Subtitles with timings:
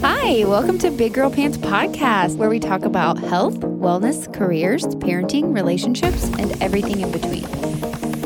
[0.00, 5.54] Hi, welcome to Big Girl Pants Podcast, where we talk about health, wellness, careers, parenting,
[5.54, 7.44] relationships, and everything in between.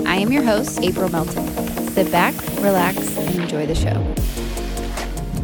[0.07, 1.47] I am your host, April Melton.
[1.89, 4.26] Sit back, relax, and enjoy the show.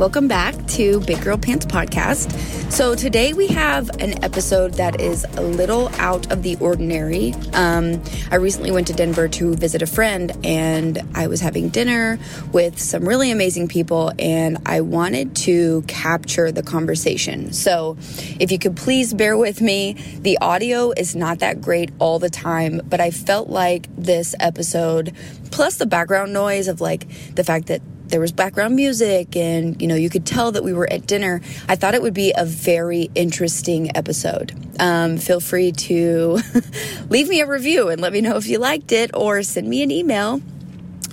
[0.02, 2.32] Welcome back to Big Girl Pants Podcast.
[2.72, 7.34] So, today we have an episode that is a little out of the ordinary.
[7.52, 12.18] Um, I recently went to Denver to visit a friend, and I was having dinner
[12.50, 17.52] with some really amazing people, and I wanted to capture the conversation.
[17.52, 17.96] So,
[18.40, 22.28] if you could please bear with me, the audio is not that great all the
[22.28, 25.14] time, but I felt like this episode,
[25.52, 29.88] plus the background noise of like the fact that there was background music and you
[29.88, 32.44] know you could tell that we were at dinner i thought it would be a
[32.44, 36.38] very interesting episode um, feel free to
[37.08, 39.82] leave me a review and let me know if you liked it or send me
[39.82, 40.40] an email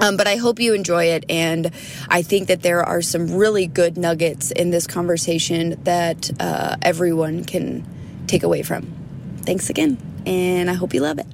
[0.02, 1.26] um, but I hope you enjoy it.
[1.30, 1.72] And
[2.08, 7.44] I think that there are some really good nuggets in this conversation that uh, everyone
[7.44, 7.86] can
[8.26, 8.88] take away from.
[9.42, 9.98] Thanks again.
[10.26, 11.28] And I hope you love it.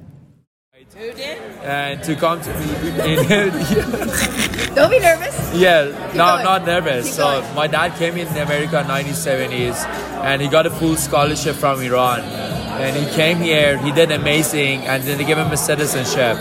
[0.98, 1.38] Who did?
[1.62, 2.66] And to come to me.
[4.74, 5.54] Don't be nervous.
[5.54, 7.04] Yeah, Keep no, I'm not nervous.
[7.06, 7.54] Keep So going.
[7.54, 9.84] my dad came in America in 1970s,
[10.24, 12.20] and he got a full scholarship from Iran.
[12.20, 13.76] And he came here.
[13.78, 16.38] He did amazing, and then they gave him a citizenship,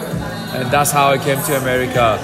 [0.55, 2.17] and that's how I came to America.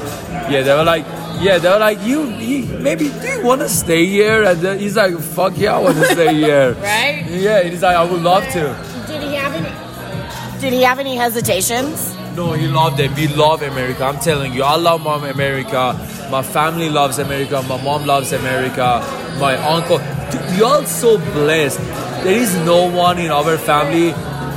[0.50, 1.06] Yeah, they were like.
[1.42, 4.44] Yeah, they were like, you, you maybe do you want to stay here?
[4.44, 6.74] And then he's like, fuck yeah, I want to stay here.
[6.74, 7.26] Right?
[7.28, 8.76] Yeah, he's like, I would love to.
[9.08, 10.62] Did he have any?
[10.62, 12.16] Did he have any hesitations?
[12.36, 13.12] No, he loved it.
[13.16, 14.06] We love America.
[14.06, 15.94] I'm telling you, I love mom America.
[16.32, 17.62] My family loves America.
[17.68, 19.02] My mom loves America.
[19.40, 19.98] My uncle.
[20.32, 21.80] Dude, we all so blessed.
[22.24, 24.12] There is no one in our family.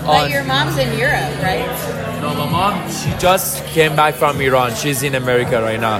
[0.06, 1.95] But your mom's in Europe, right?
[2.25, 2.91] no, my mom.
[2.91, 4.75] She just came back from Iran.
[4.75, 5.98] She's in America right now.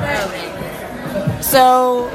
[1.41, 2.09] So,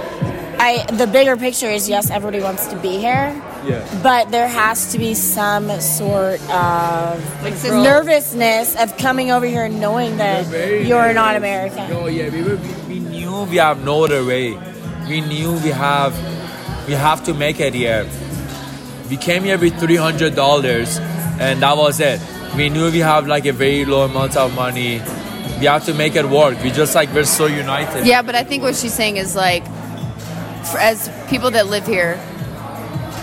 [0.60, 3.30] I the bigger picture is yes, everybody wants to be here,
[3.66, 4.02] Yeah.
[4.02, 10.18] but there has to be some sort of nervousness of coming over here and knowing
[10.18, 10.48] that
[10.86, 11.36] you're not.
[11.36, 11.92] American.
[11.92, 14.58] Oh yeah, we, were, we, we knew we have no other way.
[15.08, 16.14] We knew we have
[16.88, 18.08] we have to make it here.
[19.10, 20.98] We came here with three hundred dollars,
[21.40, 22.20] and that was it.
[22.56, 25.02] We knew we have like a very low amount of money.
[25.60, 26.62] We have to make it work.
[26.64, 28.06] We just like we're so united.
[28.06, 29.64] Yeah, but I think what she's saying is like,
[30.72, 32.20] for, as people that live here,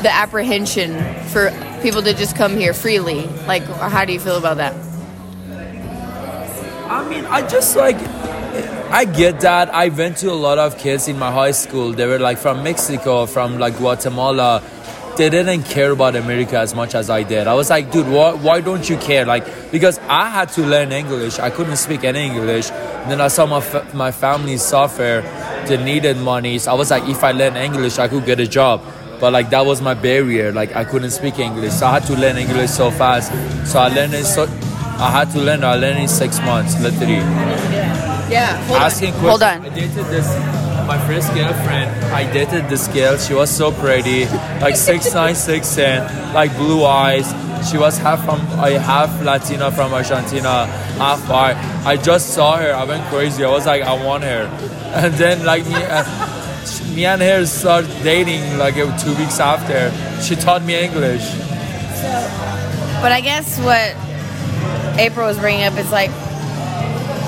[0.02, 1.50] the apprehension for
[1.82, 3.26] people to just come here freely.
[3.46, 4.74] Like, how do you feel about that?
[6.90, 7.96] I mean, I just like,
[8.90, 9.74] I get that.
[9.74, 11.92] I went to a lot of kids in my high school.
[11.92, 14.62] They were like from Mexico, from like Guatemala.
[15.16, 17.46] They didn't care about America as much as I did.
[17.46, 19.24] I was like, dude, why, why don't you care?
[19.24, 21.38] Like, because I had to learn English.
[21.38, 22.70] I couldn't speak any English.
[22.70, 25.24] And then I saw my, my family suffer.
[25.66, 26.58] They needed money.
[26.58, 28.82] So I was like, if I learn English, I could get a job.
[29.20, 30.52] But like, that was my barrier.
[30.52, 31.72] Like, I couldn't speak English.
[31.72, 33.32] So I had to learn English so fast.
[33.70, 34.44] So I learned it so,
[34.98, 35.64] I had to learn.
[35.64, 37.14] I learned in six months, literally.
[38.30, 38.56] Yeah.
[38.66, 39.28] Hold Asking questions.
[39.30, 39.64] Hold on.
[39.64, 40.28] I dated this.
[40.86, 41.90] My first girlfriend.
[42.14, 43.16] I dated this girl.
[43.18, 44.26] She was so pretty,
[44.60, 47.26] like six nine, six ten, like blue eyes.
[47.68, 50.66] She was half from, I half Latina from Argentina,
[50.98, 51.56] half white.
[51.84, 52.72] I just saw her.
[52.72, 53.42] I went crazy.
[53.42, 54.46] I was like, I want her.
[54.96, 56.04] And then like me, uh,
[56.96, 59.92] me and her started dating like uh, two weeks after.
[60.22, 61.22] She taught me English.
[63.02, 63.94] But I guess what
[64.98, 66.10] April was bringing up is like,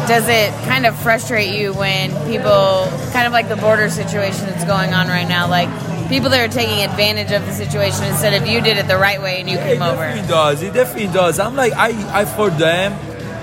[0.09, 4.65] does it kind of frustrate you when people, kind of like the border situation that's
[4.65, 5.69] going on right now, like
[6.09, 9.21] people that are taking advantage of the situation instead of you did it the right
[9.21, 9.97] way and you came It over?
[10.01, 10.63] definitely does.
[10.63, 11.39] It definitely does.
[11.39, 12.95] I'm like, I, I for them,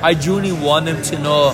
[0.03, 1.53] I genuinely want them to know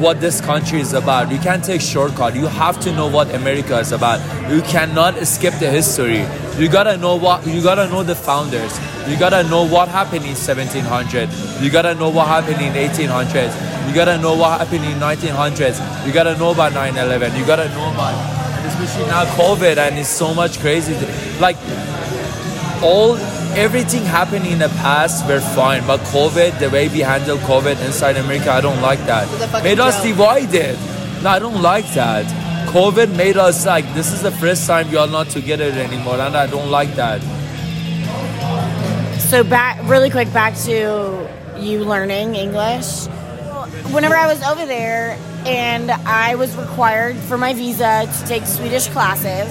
[0.00, 1.30] what this country is about.
[1.30, 2.34] You can't take shortcut.
[2.34, 4.20] You have to know what America is about.
[4.50, 6.24] You cannot skip the history.
[6.58, 7.46] You gotta know what.
[7.46, 8.78] You gotta know the founders.
[9.08, 11.28] You gotta know what happened in 1700.
[11.62, 13.54] You gotta know what happened in 1800s.
[13.88, 15.78] You gotta know what happened in 1900s.
[16.06, 17.36] You gotta know about 9/11.
[17.38, 18.14] You gotta know about,
[18.66, 20.94] especially now COVID, and it's so much crazy.
[21.40, 21.56] Like
[22.82, 23.16] all
[23.56, 25.86] everything happened in the past we're fine.
[25.86, 29.24] But covid the way we handle covid inside america i don't like that.
[29.32, 30.04] It's a fucking made us joke.
[30.04, 30.78] divided.
[31.22, 32.26] No i don't like that.
[32.68, 36.36] Covid made us like this is the first time we are not together anymore and
[36.36, 37.20] i don't like that.
[39.20, 43.06] So back really quick back to you learning English.
[43.90, 48.88] Whenever I was over there and I was required for my visa to take Swedish
[48.88, 49.50] classes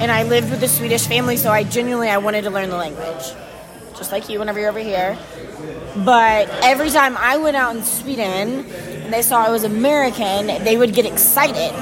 [0.00, 2.76] and I lived with a Swedish family so I genuinely I wanted to learn the
[2.76, 3.32] language.
[3.96, 5.18] Just like you whenever you're over here.
[5.96, 8.64] But every time I went out in Sweden
[9.04, 11.74] and they saw I was American, they would get excited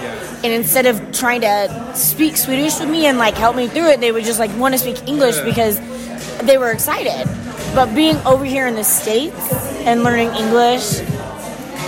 [0.43, 4.01] And instead of trying to speak Swedish with me and like help me through it,
[4.01, 5.79] they would just like want to speak English because
[6.47, 7.27] they were excited.
[7.75, 9.37] But being over here in the States
[9.85, 11.01] and learning English,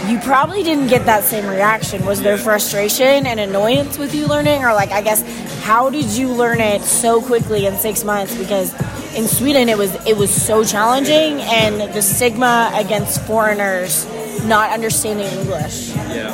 [0.08, 2.04] you probably didn't get that same reaction.
[2.04, 4.64] Was there frustration and annoyance with you learning?
[4.64, 5.22] Or, like, I guess,
[5.68, 8.34] how did you learn it so quickly in six months?
[8.34, 8.72] Because
[9.14, 14.06] in Sweden, it was it was so challenging, and the stigma against foreigners
[14.46, 15.90] not understanding English.
[16.08, 16.32] Yeah.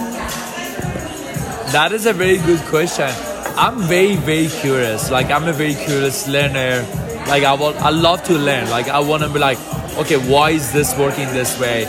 [1.72, 3.10] That is a very good question.
[3.56, 5.10] I'm very, very curious.
[5.10, 6.86] Like I'm a very curious learner.
[7.26, 8.70] Like I will, I love to learn.
[8.70, 9.58] Like I want to be like,
[9.98, 11.86] okay, why is this working this way?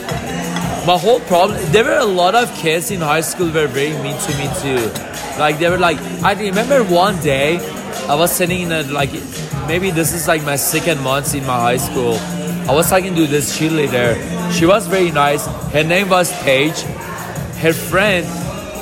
[0.86, 1.58] My whole problem.
[1.72, 4.92] There were a lot of kids in high school were very mean to me too.
[5.40, 7.58] Like they were like, I remember one day,
[8.08, 9.10] I was sitting in a like,
[9.68, 12.20] maybe this is like my second month in my high school.
[12.70, 14.14] I was talking to this cheerleader.
[14.52, 15.48] She was very nice.
[15.74, 16.80] Her name was Paige.
[17.64, 18.28] Her friend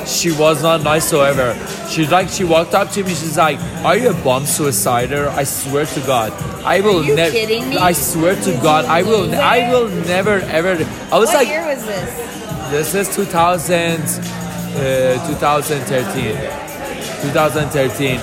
[0.05, 1.55] she was not nice whatsoever.
[1.89, 3.09] She's like, she walked up to me.
[3.09, 5.27] She's like, "Are you a bomb suicider?
[5.29, 6.31] I swear to God,
[6.63, 7.31] I will you never.
[7.31, 7.77] kidding me?
[7.77, 9.33] I swear to God, I will.
[9.35, 10.71] I will never ever."
[11.11, 12.09] I was What like, year was this?
[12.71, 16.37] "This is 2000, uh, 2013,
[17.21, 18.19] 2013,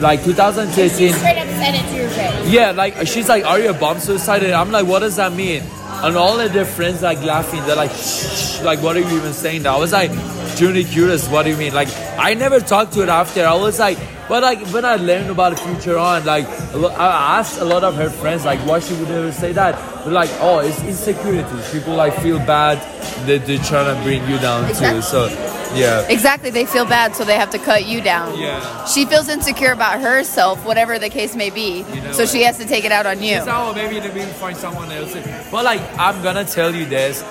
[0.00, 2.48] like 2013." Straight up said it to your face.
[2.50, 5.62] Yeah, like she's like, "Are you a bomb suicide?" I'm like, "What does that mean?"
[6.02, 7.62] And all of their friends like laughing.
[7.64, 9.62] They're like, Shh, like, what are you even saying?
[9.62, 10.10] That I was like,
[10.56, 11.28] genuinely curious.
[11.28, 11.72] What do you mean?
[11.74, 11.88] Like,
[12.18, 13.44] I never talked to it after.
[13.46, 17.60] I was like, but like when I learned about the future on, like I asked
[17.60, 19.74] a lot of her friends, like, why she would ever say that?
[20.04, 21.70] They're like, oh, it's insecurities.
[21.72, 22.78] People like feel bad
[23.26, 25.00] that they're trying to bring you down Exactly.
[25.00, 25.02] too.
[25.02, 25.26] So,
[25.74, 26.06] yeah.
[26.08, 26.50] Exactly.
[26.50, 28.38] They feel bad, so they have to cut you down.
[28.38, 28.84] Yeah.
[28.86, 31.82] She feels insecure about herself, whatever the case may be.
[31.82, 32.28] know so it.
[32.28, 33.36] she has to take it out on you.
[33.36, 35.14] Not, oh, maybe they will find someone else.
[35.50, 37.22] But like, I'm gonna tell you this: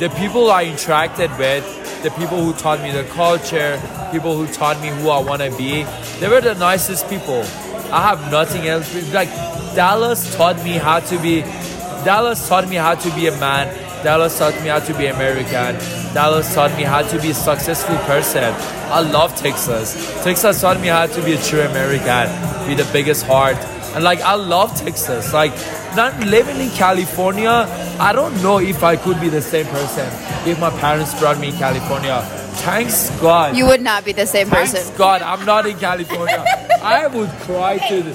[0.00, 1.62] the people I interacted with,
[2.02, 3.78] the people who taught me the culture,
[4.10, 5.82] people who taught me who I want to be,
[6.20, 7.42] they were the nicest people.
[7.92, 8.88] I have nothing else.
[9.12, 9.28] Like
[9.76, 11.42] Dallas taught me how to be.
[12.02, 13.68] Dallas taught me how to be a man.
[14.02, 15.76] Dallas taught me how to be American.
[16.14, 18.54] Dallas taught me how to be a successful person.
[18.88, 19.92] I love Texas.
[20.24, 22.26] Texas taught me how to be a true American,
[22.66, 23.58] be the biggest heart.
[23.94, 25.34] And like I love Texas.
[25.34, 25.52] Like
[25.96, 27.66] not living in California,
[27.98, 30.06] I don't know if I could be the same person
[30.48, 32.22] if my parents brought me in California.
[32.64, 33.56] Thanks God.
[33.56, 34.86] You would not be the same Thanks person.
[34.86, 36.44] Thanks God, I'm not in California.
[36.82, 38.10] I would cry to the.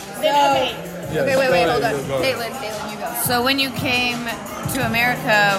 [1.15, 1.93] Okay, wait, wait, hold on.
[2.21, 3.13] Caitlin, Caitlin, you go.
[3.23, 4.25] So when you came
[4.73, 5.57] to America,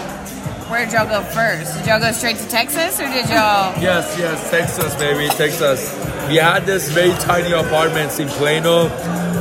[0.69, 1.77] where did y'all go first?
[1.79, 3.73] Did y'all go straight to Texas or did y'all?
[3.81, 5.93] Yes, yes, Texas, baby, Texas.
[6.29, 8.89] We had this very tiny apartments in Plano.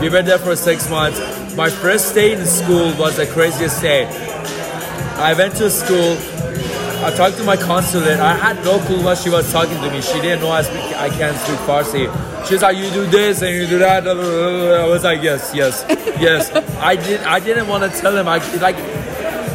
[0.01, 1.19] We were there for six months.
[1.55, 4.05] My first day in school was the craziest day.
[5.17, 6.17] I went to school.
[7.05, 8.19] I talked to my consulate.
[8.19, 10.01] I had no clue what she was talking to me.
[10.01, 10.83] She didn't know I speak.
[10.95, 12.05] I can't speak Farsi.
[12.47, 15.85] She's like, "You do this and you do that." I was like, "Yes, yes,
[16.19, 17.21] yes." I did.
[17.21, 18.27] I didn't want to tell him.
[18.27, 18.75] I like.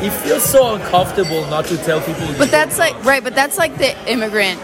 [0.02, 2.26] It feels so uncomfortable not to tell people.
[2.38, 4.58] But that's like right, but that's like the immigrant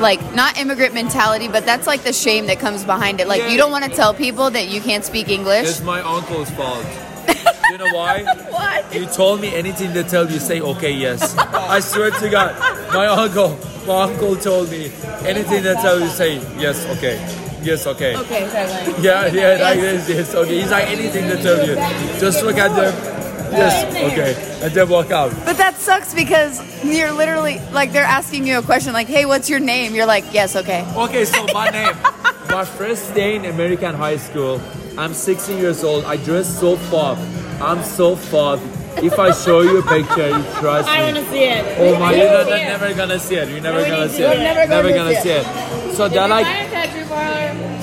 [0.00, 3.28] like not immigrant mentality, but that's like the shame that comes behind it.
[3.28, 5.68] Like you don't want to tell people that you can't speak English.
[5.68, 6.84] It's my uncle's fault.
[7.70, 8.24] you know why?
[8.50, 8.94] What?
[8.94, 11.36] You told me anything they tell you, say okay, yes.
[11.38, 12.58] I swear to God,
[12.92, 14.90] my uncle, my uncle told me
[15.24, 17.16] anything they tell you, say yes, okay,
[17.62, 18.16] yes, okay.
[18.16, 19.02] Okay, Caitlin.
[19.02, 20.60] Yeah, yeah, like this, yes, okay.
[20.60, 21.74] He's like anything they tell you,
[22.20, 22.92] just look at them,
[23.52, 25.32] yes, okay, and then walk out.
[25.44, 29.48] But that sucks because you're literally like they're asking you a question like, "Hey, what's
[29.50, 31.96] your name?" You're like, "Yes, okay." Okay, so my name.
[32.50, 34.60] My first day in American high school.
[34.98, 36.04] I'm 16 years old.
[36.04, 37.16] I dress so fab.
[37.62, 38.58] I'm so fab.
[38.98, 40.94] If I show you a picture, you trust me.
[40.94, 41.64] I want to see it.
[41.78, 43.48] Oh my, I you're not, never gonna see it.
[43.48, 44.68] You're never gonna see it.
[44.68, 45.94] never gonna see it.
[45.94, 47.79] So they're like, tattoo parlor.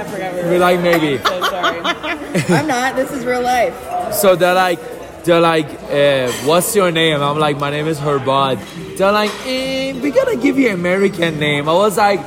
[0.00, 1.18] I forgot we we're like maybe.
[1.24, 1.80] so sorry.
[2.48, 2.96] I'm not.
[2.96, 3.74] This is real life.
[4.14, 4.80] So they're like,
[5.24, 7.20] they're like, uh, what's your name?
[7.20, 8.96] I'm like, my name is Herbad.
[8.96, 11.68] They're like, eh, we gotta give you an American name.
[11.68, 12.20] I was like,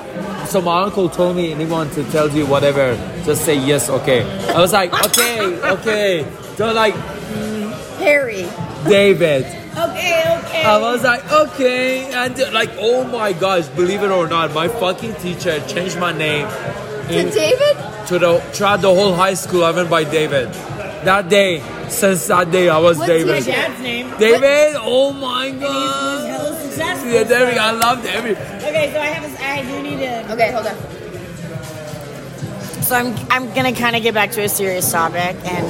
[0.48, 4.22] so my uncle told me anyone to tell you whatever, just say yes, okay.
[4.50, 6.28] I was like, okay, okay.
[6.56, 6.94] They're like,
[7.98, 8.48] Harry.
[8.86, 9.46] David.
[9.46, 10.64] okay, okay.
[10.64, 15.16] I was like, okay, and like, oh my gosh, believe it or not, my fucking
[15.16, 16.48] teacher changed my name
[17.08, 17.78] To David?
[18.08, 19.64] to the throughout the whole high school.
[19.64, 20.50] I went by David.
[21.04, 23.46] That day, since that day, I was What's David.
[23.46, 24.10] your Dad's name.
[24.18, 26.30] David, oh my god.
[26.30, 27.12] Hella successful.
[27.12, 27.60] Yeah, there we go.
[27.60, 28.32] I loved every.
[28.32, 29.24] Okay, so I have.
[29.24, 30.34] A, I do need to.
[30.34, 30.76] Okay, hold on.
[32.84, 35.66] So I'm I'm gonna kind of get back to a serious topic, and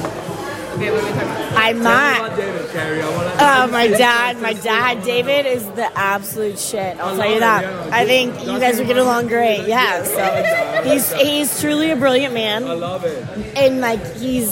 [0.74, 1.52] Okay, what are we talking about?
[1.56, 2.36] I'm not.
[2.36, 3.00] David Carey.
[3.02, 6.98] I wanna- Oh, my dad, my dad, David is the absolute shit.
[6.98, 7.92] I'll tell you that.
[7.92, 9.66] I think you guys would get along great.
[9.68, 12.64] Yeah, so he's he's truly a brilliant man.
[12.64, 13.24] I love it.
[13.56, 14.50] and like he's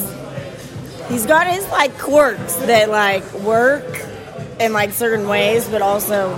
[1.09, 3.85] he's got his like quirks that like work
[4.61, 6.35] in like certain ways, but also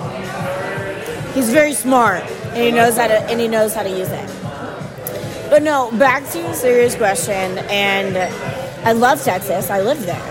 [1.34, 2.22] he's very smart
[2.54, 4.30] and he knows how to and he knows how to use it.
[5.50, 8.16] But no, back to a serious question, and
[8.84, 9.70] I love Texas.
[9.70, 10.22] I lived there.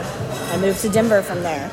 [0.51, 1.71] I moved to Denver from there.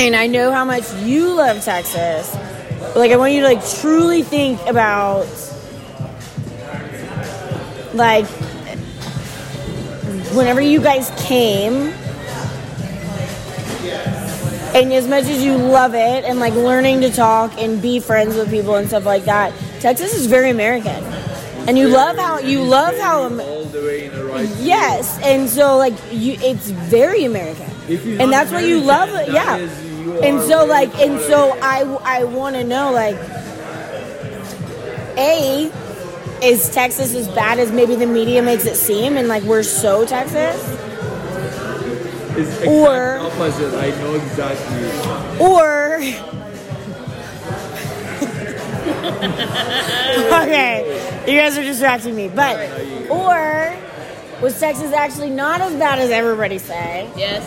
[0.00, 2.34] And I know how much you love Texas.
[2.78, 5.26] But like I want you to like truly think about
[7.92, 8.26] like
[10.34, 11.92] whenever you guys came
[14.74, 18.34] and as much as you love it and like learning to talk and be friends
[18.34, 21.04] with people and stuff like that, Texas is very American.
[21.66, 24.48] And you love how you love how all the way in the right.
[24.60, 27.70] Yes, and so like you, it's very American,
[28.20, 29.10] and that's what you love.
[29.12, 29.56] that Yeah,
[30.22, 31.56] and so like, and so.
[31.62, 33.16] I I want to know like,
[35.16, 35.70] a
[36.42, 40.04] is Texas as bad as maybe the media makes it seem, and like we're so
[40.04, 40.60] Texas,
[42.36, 43.72] It's or- opposite.
[43.74, 44.90] I know exactly.
[45.40, 46.00] or
[50.42, 52.56] okay, you guys are distracting me, but
[53.10, 53.74] or
[54.40, 57.10] was Texas actually not as bad as everybody say?
[57.16, 57.42] Yes.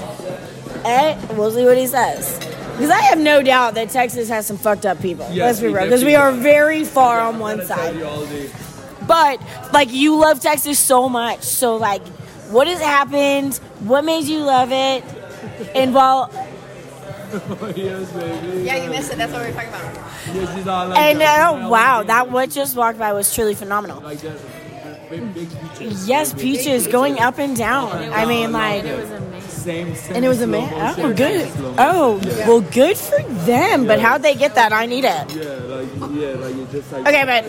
[0.86, 2.38] Eh, we'll see what he says.
[2.74, 5.26] Because I have no doubt that Texas has some fucked up people.
[5.32, 5.84] Yes, Let's be real.
[5.86, 7.96] Because we are very far on one side.
[7.96, 8.50] you all the-
[9.08, 9.42] But,
[9.74, 11.42] like, you love Texas so much.
[11.42, 12.06] So, like,
[12.50, 13.56] what has happened?
[13.80, 15.04] What made you love it?
[15.74, 16.30] And while,
[17.76, 18.64] yes, baby.
[18.64, 19.18] Yeah, you missed it.
[19.18, 19.96] That's what we were talking about.
[20.34, 21.54] Yes, you know, I like and that.
[21.66, 24.02] uh, wow, that what just walked by was truly phenomenal.
[24.02, 24.38] Like that.
[25.10, 26.06] Big, big peaches.
[26.08, 27.92] Yes, peaches going up and down.
[28.12, 28.84] I mean, like,
[29.44, 30.16] Same, same.
[30.18, 30.70] and it was a man.
[31.00, 31.50] Oh, good.
[31.54, 31.76] slow motion.
[31.80, 33.88] Oh, well, good for them.
[33.88, 34.74] But how'd they get that?
[34.74, 35.34] I need it.
[35.34, 35.44] Yeah,
[35.74, 37.08] like yeah, like you just like.
[37.08, 37.46] Okay, but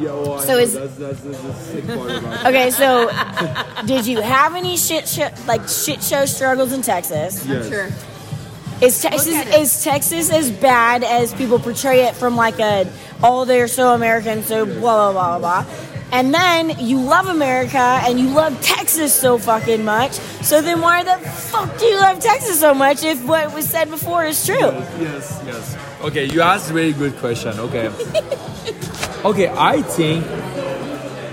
[0.00, 2.46] Yeah, well, So know, is- that's that's the, the sick part about.
[2.46, 3.10] Okay, so
[3.86, 7.44] did you have any shit show, like shit show struggles in Texas?
[7.44, 7.68] Yes.
[7.68, 7.88] Sure.
[8.80, 9.60] Is Texas at it.
[9.60, 12.90] is Texas as bad as people portray it from like a
[13.22, 15.90] oh they're so American so blah blah blah blah blah.
[16.12, 20.12] And then you love America and you love Texas so fucking much.
[20.12, 23.90] So then why the fuck do you love Texas so much if what was said
[23.90, 24.54] before is true?
[24.54, 25.76] Yes, yes.
[26.02, 27.58] Okay, you asked a very good question.
[27.58, 27.88] Okay.
[29.24, 30.24] okay, I think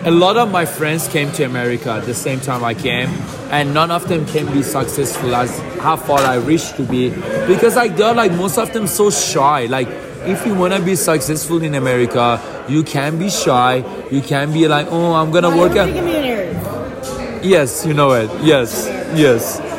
[0.04, 3.10] a lot of my friends came to America at the same time I came,
[3.52, 7.10] and none of them can be successful as how far I wish to be
[7.48, 9.66] because like they're like most of them so shy.
[9.66, 9.88] Like
[10.26, 13.84] if you wanna be successful in America, you can be shy.
[14.10, 15.90] You can be like, oh, I'm gonna work out.
[17.44, 18.30] Yes, you know it.
[18.44, 19.71] Yes, yes.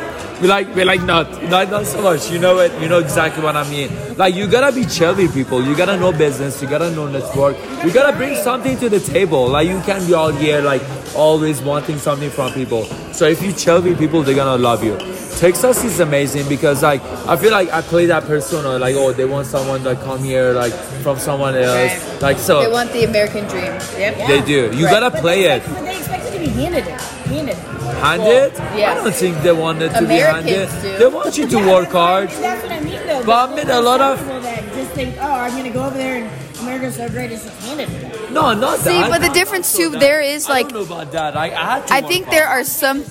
[0.43, 2.29] We like, we like not, not, not so much.
[2.29, 2.69] You know it.
[2.81, 3.89] You know exactly what I mean.
[4.17, 5.63] Like you gotta be chill with people.
[5.63, 6.61] You gotta know business.
[6.61, 7.55] You gotta know network.
[7.81, 9.47] You gotta bring something to the table.
[9.47, 10.81] Like you can't be all here like
[11.15, 12.83] always wanting something from people.
[13.13, 14.97] So if you chill with people, they're gonna love you.
[15.37, 18.77] Texas is amazing because like I feel like I play that persona.
[18.77, 20.73] Like oh, they want someone to come here like
[21.03, 22.03] from someone else.
[22.05, 22.21] Right.
[22.21, 23.63] Like so They want the American dream.
[23.97, 24.27] Yep.
[24.27, 24.75] they do.
[24.75, 24.99] You Right.
[24.99, 25.63] gotta play it.
[25.65, 27.01] But they expect it to be handed it.
[27.25, 27.55] Handed.
[27.55, 28.53] Handed?
[28.75, 28.97] yes.
[28.97, 30.81] I don't think they want it to Americans be handed.
[30.81, 30.97] do.
[30.97, 32.29] They want you to work hard.
[32.29, 33.23] That's what I mean though.
[33.25, 35.97] But I mean, a lot of- people that just think, oh, I'm gonna go over
[35.97, 38.31] there and America's so great, it's just handed to.
[38.31, 38.79] No, not that.
[38.85, 39.09] See, that.
[39.09, 41.35] but the difference too, there is I like, don't know about that.
[41.37, 41.49] I, I
[41.79, 42.35] had to I work think hard.
[42.37, 43.03] there are some.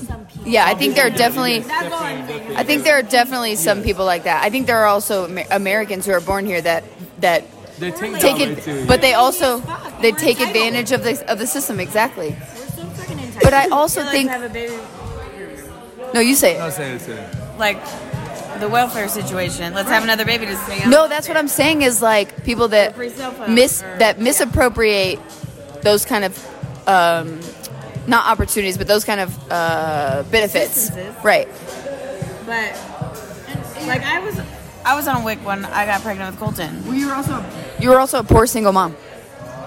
[0.45, 1.64] Yeah, I think there are definitely.
[1.71, 4.42] I think there are definitely some people like that.
[4.45, 6.83] I think there are also Americans who are born here that
[7.21, 7.45] that
[7.78, 8.85] They take, take it, too.
[8.87, 9.61] but they also
[10.00, 12.35] they take advantage of the of the system exactly.
[13.52, 14.30] But I also think
[16.14, 16.73] no, you say No, it.
[16.73, 17.59] say it, say it.
[17.59, 17.78] like
[18.61, 19.75] the welfare situation.
[19.75, 20.88] Let's have another baby to stay.
[20.88, 22.97] No, that's what I'm saying is like people that
[23.49, 25.21] mis that misappropriate
[25.82, 27.40] those kind of um,
[28.06, 30.90] not opportunities, but those kind of uh, benefits.
[31.23, 31.49] Right.
[32.47, 32.73] But
[33.87, 34.40] like I was,
[34.85, 36.82] I was on WIC when I got pregnant with Colton.
[36.94, 37.44] You were also.
[37.80, 38.97] You were also a poor single mom.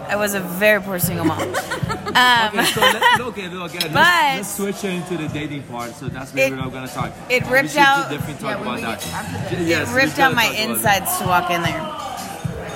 [0.08, 1.54] I was a very poor single mom.
[2.08, 5.96] Um, okay, so let, okay, okay, let's, But- let's switch into the dating part.
[5.96, 7.12] So that's where It- we're going to talk.
[7.30, 9.00] it We ripped should out- Definitely talk Yeah, about that.
[9.00, 9.64] get after.
[9.64, 10.70] Yes, it we ripped out my talk about it.
[10.70, 11.82] insides to walk in there.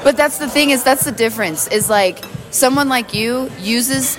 [0.04, 4.18] But that's the thing is that's the difference is like someone like you uses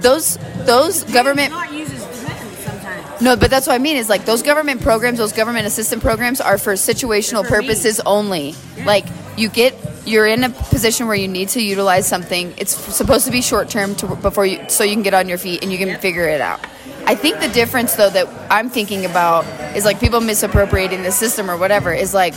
[0.00, 3.20] those those government Not uses defense sometimes.
[3.20, 6.40] no but that's what I mean is like those government programs those government assistant programs
[6.40, 8.54] are for situational for purposes only
[8.86, 9.04] like
[9.36, 9.74] you get
[10.08, 13.68] you're in a position where you need to utilize something it's supposed to be short
[13.68, 16.28] term to before you so you can get on your feet and you can figure
[16.28, 16.60] it out
[17.06, 19.44] I think the difference though that I'm thinking about
[19.76, 22.34] is like people misappropriating the system or whatever is like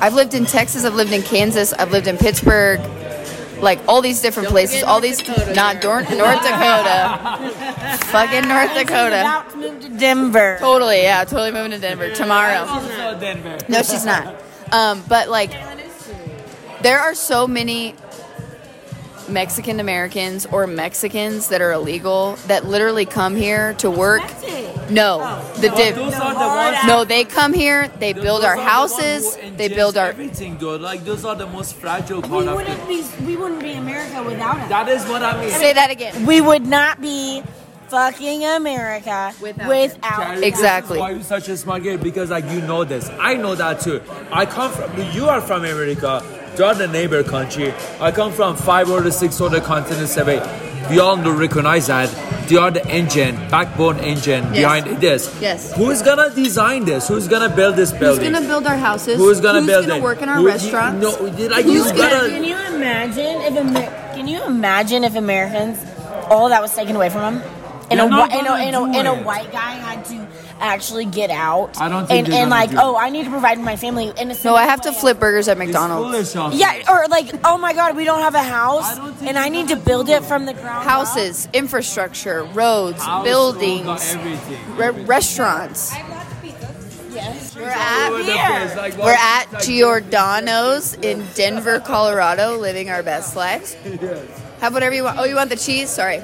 [0.00, 2.80] I've lived in Texas, I've lived in Kansas, I've lived in Pittsburgh,
[3.60, 9.20] like all these different places, all these not Dor- North Dakota, fucking North Dakota.
[9.20, 10.58] About to move to Denver.
[10.60, 12.64] Totally, yeah, totally moving to Denver tomorrow.
[12.66, 13.58] Also Denver.
[13.68, 14.42] No, she's not.
[14.72, 15.50] Um, but like,
[16.86, 17.96] there are so many
[19.28, 24.22] Mexican Americans or Mexicans that are illegal that literally come here to work.
[24.88, 25.18] No,
[25.56, 25.94] the But dip.
[25.96, 26.86] the.
[26.86, 27.88] No, they come here.
[27.98, 29.34] They build those our are the houses.
[29.34, 30.06] who They build our.
[30.10, 30.80] everything, dude.
[30.80, 32.88] Like those are the most fragile We part of wouldn't it.
[32.88, 34.68] be we wouldn't be America without it.
[34.68, 35.50] That is what I mean.
[35.50, 36.24] Say that again.
[36.24, 37.42] We would not be
[37.88, 40.98] fucking America Without without, Carrie, Exactly.
[40.98, 43.10] This is why you're such a smart kid because like you know this.
[43.18, 44.00] I know that too.
[44.30, 44.88] I come from.
[45.12, 46.22] You are from America.
[46.58, 47.72] You are the neighbor country.
[48.00, 50.40] I come from five or six other continents away.
[50.90, 52.08] We all know, recognize that
[52.48, 54.56] they are the engine, backbone engine Yes.
[54.62, 55.36] behind this.
[55.40, 55.72] Yes.
[55.74, 57.08] Who's gonna design this?
[57.08, 58.24] Who's gonna build this building?
[58.24, 59.18] Who's gonna build our houses?
[59.18, 60.02] Who's gonna build gonna it?
[60.02, 61.02] work in our Who- you- restaurants?
[61.02, 61.10] No,
[61.50, 62.28] like Who's you gonna- gotta.
[62.28, 65.76] Can you imagine if Amer- Can you imagine if Americans
[66.30, 67.42] all that was taken away from them?
[67.90, 69.24] And a, They're not whi- and, a, gonna and, a, do and a it.
[69.26, 70.26] white guy had to
[70.60, 71.80] actually get out.
[71.80, 74.12] I don't think and, and like, do oh, I need to provide for my family.
[74.18, 75.00] In a No, I have to simple way.
[75.00, 76.34] flip burgers at McDonald's.
[76.34, 79.68] Yeah, or like, oh my God, we don't have a house, don't and I need
[79.68, 80.24] to build it it.
[80.24, 80.78] from the ground.
[80.78, 80.84] up.
[80.84, 84.76] Houses, infrastructure, roads, House, buildings, everything.
[84.76, 85.92] re- restaurants.
[87.12, 87.56] Yes.
[87.56, 93.02] We're at Over the place, like, We're at like- Giordano's in Denver, Colorado, living our
[93.02, 93.74] best lives.
[93.84, 94.42] Yes.
[94.60, 95.18] Have whatever you want.
[95.18, 95.90] Oh, you want the cheese?
[95.90, 96.22] Sorry.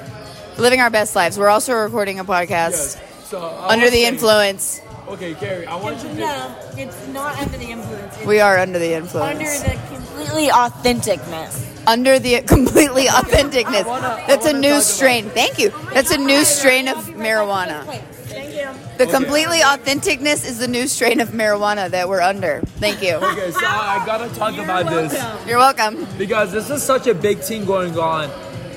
[0.57, 1.37] Living our best lives.
[1.37, 3.01] We're also recording a podcast Yes.
[3.33, 4.79] So, I under the saying- influence.
[5.09, 6.15] Okay, Carrie, I want you to.
[6.15, 8.15] No, it's not under the influence.
[8.17, 9.39] It's We are under the influence.
[9.41, 11.65] under the completely authenticness.
[11.87, 13.87] Under the completely authenticness.
[13.87, 15.31] wanna- That's a new strain.
[15.31, 15.73] Thank you.
[15.95, 17.83] That's a new strain of marijuana.
[18.29, 18.67] Thank you.
[18.99, 22.61] The completely authenticness is the new strain of marijuana that we're under.
[22.79, 23.15] Thank you.
[23.15, 25.11] Okay, so I I gotta talk about this
[25.47, 26.05] You're welcome.
[26.19, 28.29] because this is such a big thing going on,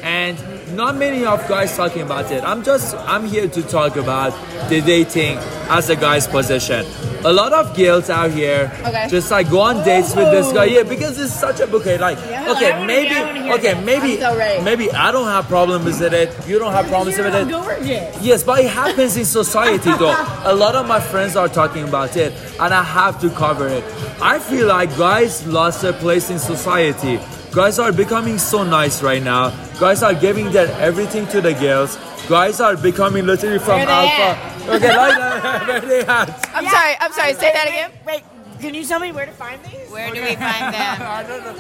[0.03, 0.39] and
[0.73, 2.43] not many of guys talking about it.
[2.45, 4.33] I'm just I'm here to talk about
[4.69, 6.85] the dating as a guy's position.
[7.25, 9.07] A lot of girls out here Okay.
[9.09, 10.65] just like go on dates with this guy.
[10.67, 11.99] Yeah, because it's such a bouquet.
[11.99, 13.17] Like, okay, wanna- maybe,
[13.53, 13.85] okay, this.
[13.85, 16.31] maybe, so maybe I don't have problems with it.
[16.47, 17.49] You don't have problems with it.
[17.49, 18.23] gorgeous.
[18.23, 20.15] Yes, but it happens in society though.
[20.45, 23.85] A lot of my friends are talking about it, and I have to cover it.
[24.21, 27.19] I feel like guys lost their place in society.
[27.57, 29.49] Guys are becoming so nice right now.
[29.81, 31.97] Guys are giving their everything to the girls.
[32.29, 34.75] Guys are becoming literally from Where they alpha.
[34.77, 35.67] Okay, like.
[35.69, 36.51] Where they at?
[36.55, 36.97] I'm sorry.
[37.01, 37.33] I'm sorry.
[37.33, 37.93] Say that again.
[38.07, 38.25] Wait,
[38.61, 39.91] can you tell me where to find these?
[39.91, 41.01] Where do we find them?
[41.01, 41.57] I don't know.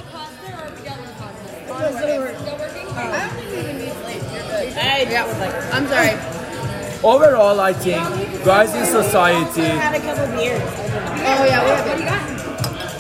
[4.85, 5.17] I
[5.73, 6.13] I'm sorry.
[7.03, 9.63] Overall, I think guys in society.
[9.63, 10.61] had a couple beers.
[10.61, 12.05] Oh yeah, we have it.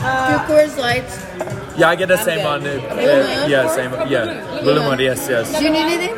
[0.00, 1.65] Two Coors Lights.
[1.78, 2.82] Yeah, I get the same on it.
[2.84, 3.92] Uh, yeah, same.
[4.10, 4.98] Yeah, Blue Moon.
[4.98, 5.58] Yes, yes.
[5.58, 6.14] Do you need anything?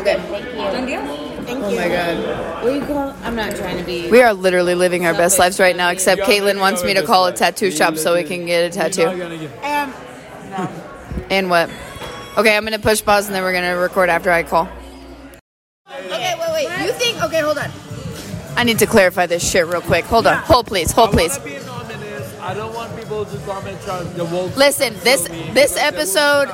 [0.00, 0.16] Okay.
[0.72, 1.00] Thank you.
[1.44, 1.76] Thank Oh you.
[1.76, 2.62] my god.
[2.62, 3.16] What are you calling?
[3.24, 4.10] I'm not trying to be.
[4.10, 7.26] We are literally living our best lives right now, except Caitlin wants me to call
[7.26, 9.04] a tattoo shop so we can get a tattoo.
[9.18, 10.68] gonna get- Um,
[11.30, 11.70] And what?
[12.36, 14.68] Okay, I'm gonna push pause and then we're gonna record after I call.
[15.90, 16.84] Okay, wait, wait.
[16.86, 17.22] You think?
[17.24, 17.70] Okay, hold on.
[18.56, 20.04] I need to clarify this shit real quick.
[20.04, 20.36] Hold on.
[20.38, 20.92] Hold, please.
[20.92, 21.38] Hold, please.
[22.40, 22.48] Wanna be anonymous.
[22.48, 24.56] I don't want people to comment on the wolf.
[24.56, 26.48] Listen, this this episode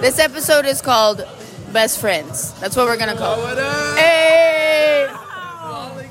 [0.00, 1.26] this episode is called
[1.72, 2.52] Best Friends.
[2.60, 3.36] That's what we're gonna call.
[3.38, 3.98] Oh, it.
[3.98, 5.06] Hey!
[5.10, 6.02] Oh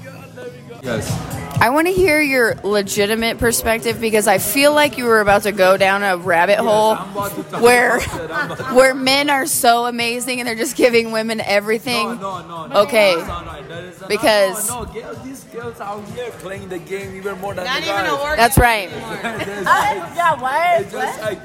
[0.83, 1.44] yes.
[1.57, 5.51] I want to hear your legitimate perspective because I feel like you were about to
[5.51, 8.31] go down a rabbit hole I'm about to talk where about it.
[8.31, 12.19] I'm about to- where men are so amazing and they're just giving women everything.
[12.19, 12.81] No, no, no.
[12.83, 13.15] Okay.
[13.15, 13.69] That's not right.
[13.69, 17.39] That is not- Because- no, no, girls, these girls out here playing the game even
[17.39, 18.11] more than Not the even guys.
[18.11, 18.37] a orgasm.
[18.37, 18.89] That's right.
[20.15, 20.81] Yeah, what?
[20.81, 21.39] it's just like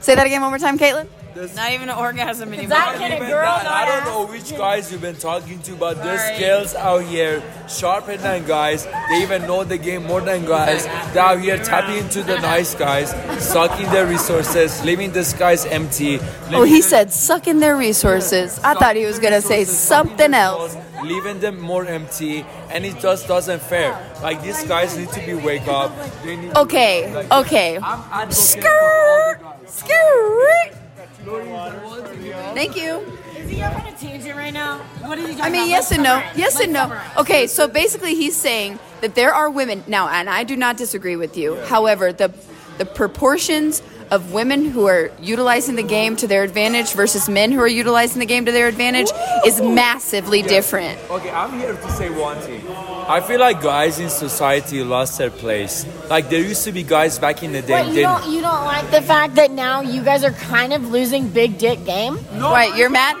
[0.00, 1.08] Say that again one more time, Caitlin.
[1.34, 1.54] This.
[1.56, 2.68] Not even an orgasm anymore.
[2.70, 4.06] That can a girl that, not I don't ask?
[4.06, 8.86] know which guys you've been talking to, but there's girls out here sharper than guys.
[9.10, 10.84] They even know the game more than guys.
[11.12, 13.10] They're out here tapping into the nice guys,
[13.42, 16.20] sucking their resources, leaving the skies empty.
[16.52, 18.58] Oh, he said sucking their resources.
[18.62, 20.76] I thought he was gonna say something else.
[21.02, 23.92] leaving them more empty, and it just doesn't fair.
[24.22, 25.92] Like these guys need to be wake up.
[26.24, 27.78] They need to- Okay, like, okay.
[27.82, 29.74] I'm Skirt, for all the guys.
[29.74, 30.83] skirt.
[31.24, 33.00] Thank you.
[33.36, 34.78] Is he on a tangent right now?
[35.00, 35.68] What is he talking I mean, about?
[35.70, 36.16] yes Let's and no.
[36.18, 36.82] Yes Let's and no.
[36.82, 37.16] summarize.
[37.18, 41.16] Okay, so basically, he's saying that there are women now, and I do not disagree
[41.16, 41.56] with you.
[41.66, 42.32] However, the
[42.78, 47.60] the proportions of women who are utilizing the game to their advantage versus men who
[47.60, 49.10] are utilizing the game to their advantage
[49.46, 50.98] is massively different.
[51.10, 52.66] Okay, I'm here to say one thing.
[53.06, 55.86] I feel like guys in society lost their place.
[56.08, 57.68] Like there used to be guys back in the day.
[57.82, 60.72] But you they- don't you don't like the fact that now you guys are kind
[60.72, 62.18] of losing big dick game?
[62.34, 63.16] No, Wait, you're mad?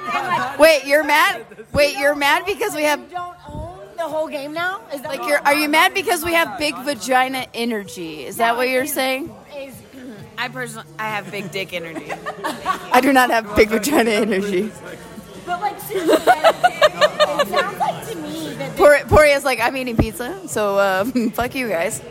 [0.58, 1.44] Wait, you're mad?
[1.72, 4.80] Wait, you're mad because we have don't own the whole game now?
[4.94, 8.24] Is that like what you're are you mad because we have big vagina energy?
[8.24, 9.34] Is that what you're saying?
[9.56, 9.74] is-
[10.38, 12.10] I personally, I have big dick energy.
[12.92, 14.70] I do not have big vagina energy.
[15.46, 20.48] But like seriously, it sounds like to me that Por- Poria's like, I'm eating pizza,
[20.48, 22.02] so uh, fuck you guys.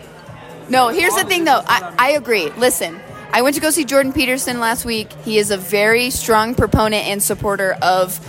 [0.70, 1.62] No, here's the thing though.
[1.66, 2.50] I, I agree.
[2.52, 3.00] Listen,
[3.32, 5.12] I went to go see Jordan Peterson last week.
[5.26, 8.20] He is a very strong proponent and supporter of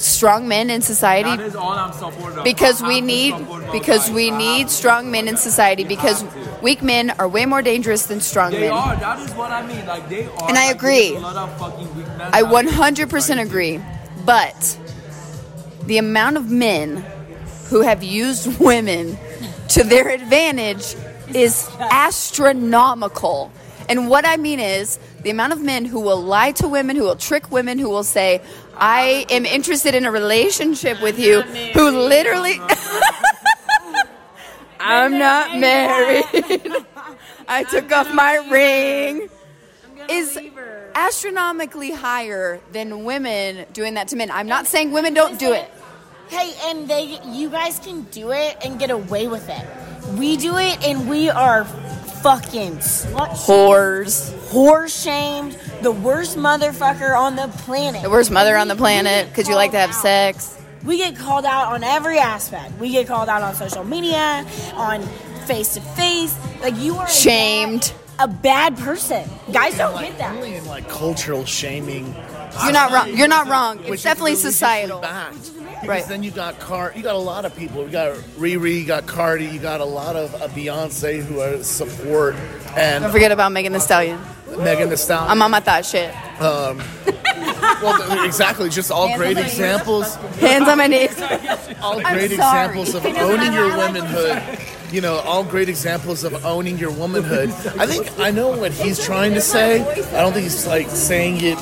[0.00, 2.42] strong men in society That is all I'm supporting.
[2.44, 3.34] because we need
[3.72, 6.24] because we need strong men in society because
[6.62, 8.72] weak men are way more dangerous than strong They men.
[8.72, 8.96] are.
[8.96, 9.86] That is what I mean.
[9.86, 10.48] Like they are.
[10.48, 11.14] And I agree.
[11.16, 13.80] A lot of fucking weak men I 100% agree.
[14.24, 14.78] But
[15.84, 17.04] the amount of men
[17.68, 19.18] who have used women
[19.68, 20.94] to their advantage
[21.34, 23.52] is astronomical.
[23.88, 27.02] And what I mean is the amount of men who will lie to women, who
[27.04, 28.40] will trick women, who will say,
[28.80, 32.58] I am interested in a relationship with you, who literally.
[34.80, 36.24] I'm not married.
[37.48, 39.28] I took off my ring.
[40.08, 40.38] Is
[40.94, 44.30] astronomically higher than women doing that to men.
[44.30, 45.70] I'm not saying women don't do it.
[46.28, 49.66] Hey, and they, you guys can do it and get away with it.
[50.16, 51.64] We do it, and we are
[52.22, 54.30] fucking slut Whores.
[54.50, 55.52] whore shamed,
[55.82, 58.02] the worst motherfucker on the planet.
[58.02, 60.56] The worst mother on the planet because you like to have sex.
[60.84, 62.72] We get called out on every aspect.
[62.78, 65.02] We get called out on social media, on
[65.46, 66.36] face to face.
[66.62, 67.92] Like you are a Shamed.
[68.18, 69.28] bad, a bad person.
[69.52, 70.34] Guys don't get that.
[70.36, 72.14] Really in like cultural shaming.
[72.62, 73.16] You're not wrong.
[73.16, 73.80] You're not wrong.
[73.84, 75.00] It's definitely societal.
[75.00, 75.50] backed.
[75.54, 76.04] Because Right.
[76.06, 77.84] then you got Car, you got a lot of people.
[77.84, 81.62] You got Riri, you got Cardi, you got a lot of uh, Beyonce who are
[81.62, 82.34] support,
[82.76, 84.20] and Don't forget about Megan Thee Stallion.
[84.58, 85.30] Megan Thee Stallion.
[85.30, 86.12] I'm on my thought shit.
[86.40, 89.52] well, exactly, just all Hands great on my knees.
[89.52, 91.22] examples, Hands on my knees.
[91.82, 92.66] all I'm great sorry.
[92.66, 94.58] examples of owning your womanhood.
[94.92, 97.50] You know, all great examples of owning your womanhood.
[97.78, 99.80] I think I know what he's trying to say.
[100.16, 101.58] I don't think he's like saying it.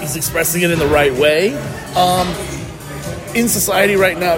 [0.00, 1.54] He's expressing it in the right way.
[1.94, 2.28] Um,
[3.34, 4.36] in society right now,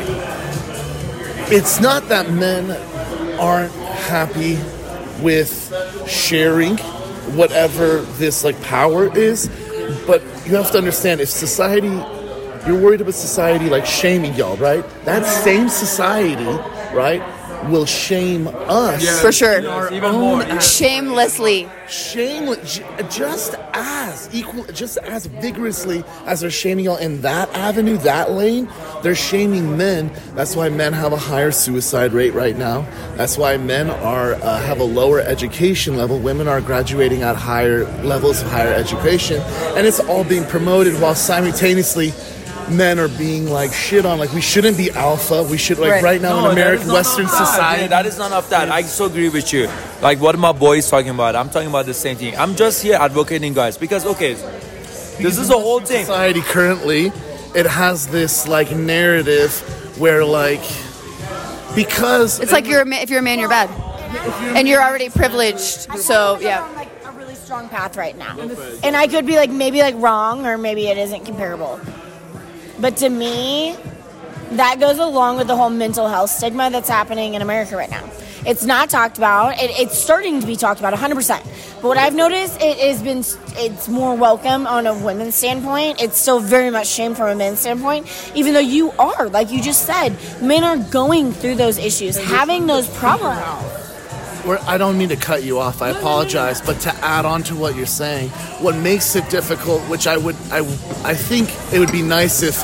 [1.51, 2.71] it's not that men
[3.39, 4.59] aren't happy
[5.23, 5.73] with
[6.09, 6.77] sharing
[7.37, 9.49] whatever this like power is,
[10.07, 11.89] but you have to understand if society
[12.67, 14.85] you're worried about society like shaming y'all, right?
[15.05, 16.45] That same society,
[16.95, 17.23] right,
[17.71, 19.21] will shame us.
[19.21, 19.67] For sure.
[19.69, 20.43] Our even own more.
[20.43, 21.69] act- Shamelessly.
[21.89, 27.99] shame j- just as equal just as vigorously as they're shaming y'all in that avenue
[27.99, 28.67] that lane
[29.03, 33.59] they're shaming men that's why men have a higher suicide rate right now that's why
[33.59, 38.49] men are uh, have a lower education level women are graduating at higher levels of
[38.51, 39.39] higher education
[39.77, 42.11] and it's all being promoted while simultaneously
[42.71, 46.03] men are being like shit on like we shouldn't be alpha we should like Right.
[46.03, 47.47] right, now No, in american western of that.
[47.47, 48.69] society that is none of that.
[48.71, 49.69] I so agree with you.
[50.01, 51.37] Like what my boy is talking about.
[51.37, 52.37] I'm talking about the same thing.
[52.37, 54.35] I'm just here advocating guys because okay,
[55.19, 56.05] this is the whole thing.
[56.05, 57.13] society currently
[57.55, 59.53] it has this like narrative
[59.99, 60.63] where like
[61.75, 63.69] because It's like you're a man, if you're a man, you're bad,
[64.57, 65.89] and you're already privileged.
[65.99, 66.63] So I'm yeah.
[66.63, 68.37] on like a really strong path right now,
[68.85, 71.81] and I could be like maybe like wrong or maybe it isn't comparable.
[72.81, 73.77] But to me,
[74.53, 78.09] that goes along with the whole mental health stigma that's happening in America right now.
[78.45, 79.59] It's not talked about.
[79.63, 81.29] It, it's starting to be talked about 100%.
[81.77, 83.19] But what I've noticed, it has been,
[83.57, 86.03] it's more welcome on a women's standpoint.
[86.03, 89.63] It's still very much shame from a men's standpoint, even though you are, like you
[89.63, 93.41] just said, men are going through those issues, having those problems.
[94.47, 95.83] We're, I don't mean to cut you off.
[95.83, 100.07] I apologize, but to add on to what you're saying, what makes it difficult, which
[100.07, 100.59] I would, I,
[101.05, 102.55] I think it would be nice if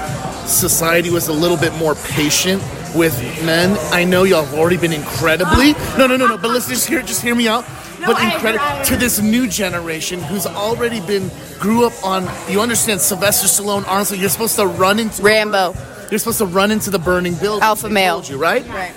[0.48, 2.62] society was a little bit more patient
[2.94, 3.76] with men.
[3.92, 5.72] I know y'all have already been incredibly.
[5.96, 6.38] No, no, no, no.
[6.38, 7.64] But let's just hear, just hear me out.
[8.00, 12.28] but I agree, incredible to this new generation who's already been grew up on.
[12.50, 14.18] You understand, Sylvester Stallone, Arnold.
[14.18, 15.74] You're supposed to run into Rambo.
[16.10, 17.62] You're supposed to run into the burning building.
[17.62, 18.14] Alpha male.
[18.14, 18.66] told you right.
[18.68, 18.94] Right.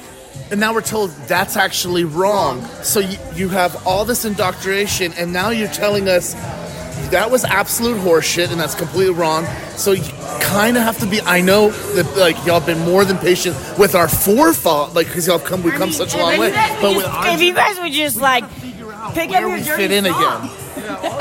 [0.52, 2.64] And now we're told that's actually wrong.
[2.84, 6.34] So you, you have all this indoctrination, and now you're telling us
[7.12, 9.46] that was absolute horseshit, and that's completely wrong.
[9.76, 10.04] So you
[10.42, 11.22] kind of have to be.
[11.22, 15.40] I know that like y'all been more than patient with our forefault, like because y'all
[15.40, 16.52] have come, we've come such a long way.
[16.82, 18.44] But with our if you guys would just like
[19.14, 20.54] pick up where your we fit in socks.
[20.76, 21.18] again.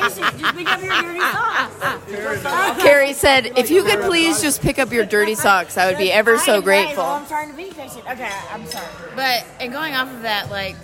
[0.00, 0.10] I'm.
[0.10, 2.82] Just pick up your dirty socks.
[2.82, 6.10] Carrie said, if you could please just pick up your dirty socks, I would be
[6.10, 6.64] ever so am right.
[6.64, 7.04] Well, grateful.
[7.04, 8.04] I'm trying to be patient.
[8.10, 8.86] Okay, I'm sorry.
[9.14, 10.76] But and going off of that, like,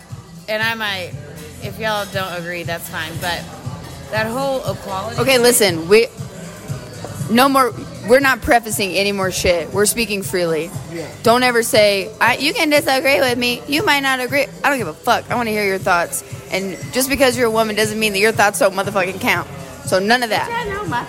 [0.49, 1.13] and I might,
[1.63, 3.13] if y'all don't agree, that's fine.
[3.21, 3.45] But
[4.11, 5.21] that whole equality.
[5.21, 6.07] Okay, listen, we
[7.31, 7.73] no more.
[8.09, 9.73] We're not prefacing any more shit.
[9.73, 10.71] We're speaking freely.
[11.23, 13.63] Don't ever say I, you can disagree with me.
[13.67, 14.47] You might not agree.
[14.63, 15.31] I don't give a fuck.
[15.31, 16.23] I want to hear your thoughts.
[16.53, 19.49] And just because you're a woman doesn't mean that your thoughts don't motherfucking count.
[19.87, 20.49] So none of that.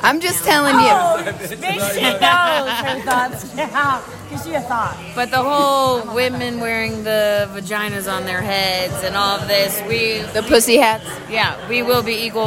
[0.03, 0.85] I'm just telling you.
[0.89, 4.03] Oh, big knows her thoughts now.
[4.29, 4.97] Because she a thought.
[5.15, 10.19] But the whole women wearing the vaginas on their heads and all of this, we,
[10.33, 11.05] The pussy hats.
[11.29, 12.43] yeah, we will be equal.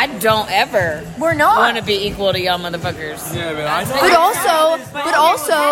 [0.00, 1.58] I don't ever We're not.
[1.58, 3.20] want to be equal to y'all motherfuckers.
[3.36, 5.68] Yeah, but I But also, but also,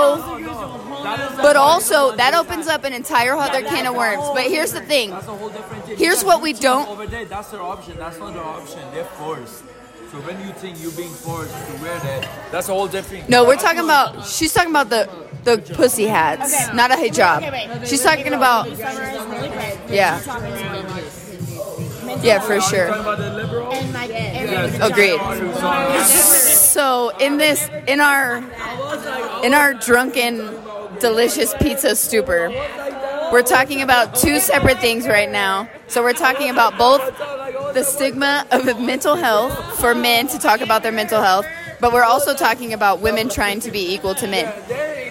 [1.41, 4.29] but also, that opens up an entire other can of worms.
[4.35, 5.09] But here's the thing.
[5.09, 5.97] That's a whole different thing.
[5.97, 7.95] Here's what we don't- Over there, that's their option.
[7.97, 8.81] That's not their option.
[8.93, 9.63] They're forced.
[10.13, 13.31] So when you think you're being forced to wear that, that's a whole different.
[13.31, 14.27] No, we're talking about.
[14.27, 15.09] She's talking about the
[15.45, 17.39] the pussy hats, not a hijab.
[17.39, 17.89] Okay, wait.
[17.89, 18.69] She's talking about.
[18.77, 19.79] Summarize.
[19.91, 20.21] Yeah.
[22.23, 22.93] Yeah, for sure.
[22.93, 25.21] And like every Agreed.
[26.07, 28.39] So in this, in our,
[29.45, 30.39] in our drunken,
[31.01, 32.51] delicious pizza stupor,
[33.31, 35.69] we're talking about two separate things right now.
[35.87, 37.03] So we're talking about both
[37.75, 41.47] the stigma of mental health for men to talk about their mental health,
[41.81, 44.47] but we're also talking about women trying to be equal to men.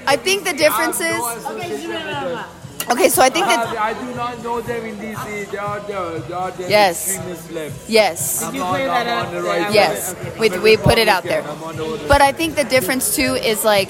[0.07, 2.56] I think the difference is.
[2.89, 5.51] Okay, so I think that I do not know them in DC.
[5.51, 7.15] They are the, they are the Yes.
[7.15, 7.89] extremist left.
[7.89, 8.41] yes.
[8.43, 10.39] I'm not, I'm on the right Yes, side.
[10.39, 11.41] we, we put it out there.
[11.41, 11.81] Republican.
[11.81, 13.89] I'm on the- But I think the difference too is like,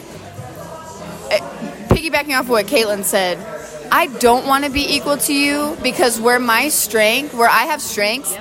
[1.30, 1.40] eh,
[1.90, 3.38] piggybacking off what Caitlin said,
[3.92, 7.82] I don't want to be equal to you because where my strength, where I have
[7.82, 8.36] strengths,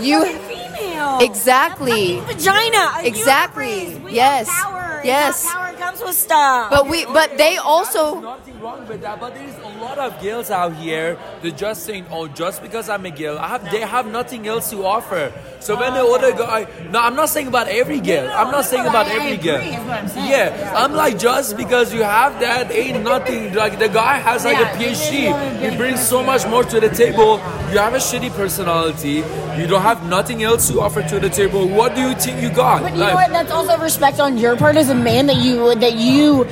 [0.00, 1.18] you female.
[1.20, 2.20] exactly.
[2.20, 3.00] Vagina.
[3.02, 4.00] Exactly.
[4.08, 4.48] Yes.
[4.48, 5.00] Power.
[5.04, 5.44] Yes.
[5.86, 6.70] That power comes with stuff.
[6.70, 10.50] But we, but they also, Nothing wrong with that, but there's a lot of girls
[10.50, 14.06] out here They're just saying, "Oh, just because I'm a girl, I have they have
[14.06, 18.00] nothing else to offer." So when the other guy, no, I'm not saying about every
[18.00, 18.30] girl.
[18.32, 19.62] I'm not saying about every girl.
[19.62, 23.54] Yeah, I'm like just because you have that ain't nothing.
[23.54, 25.32] Like the guy has like a PhD,
[25.70, 27.38] he brings so much more to the table.
[27.72, 29.24] You have a shitty personality.
[29.58, 31.66] You don't have nothing else to offer to the table.
[31.66, 32.82] What do you think you got?
[32.82, 33.30] But you know what?
[33.30, 36.44] That's also respect on your part as a man that you that you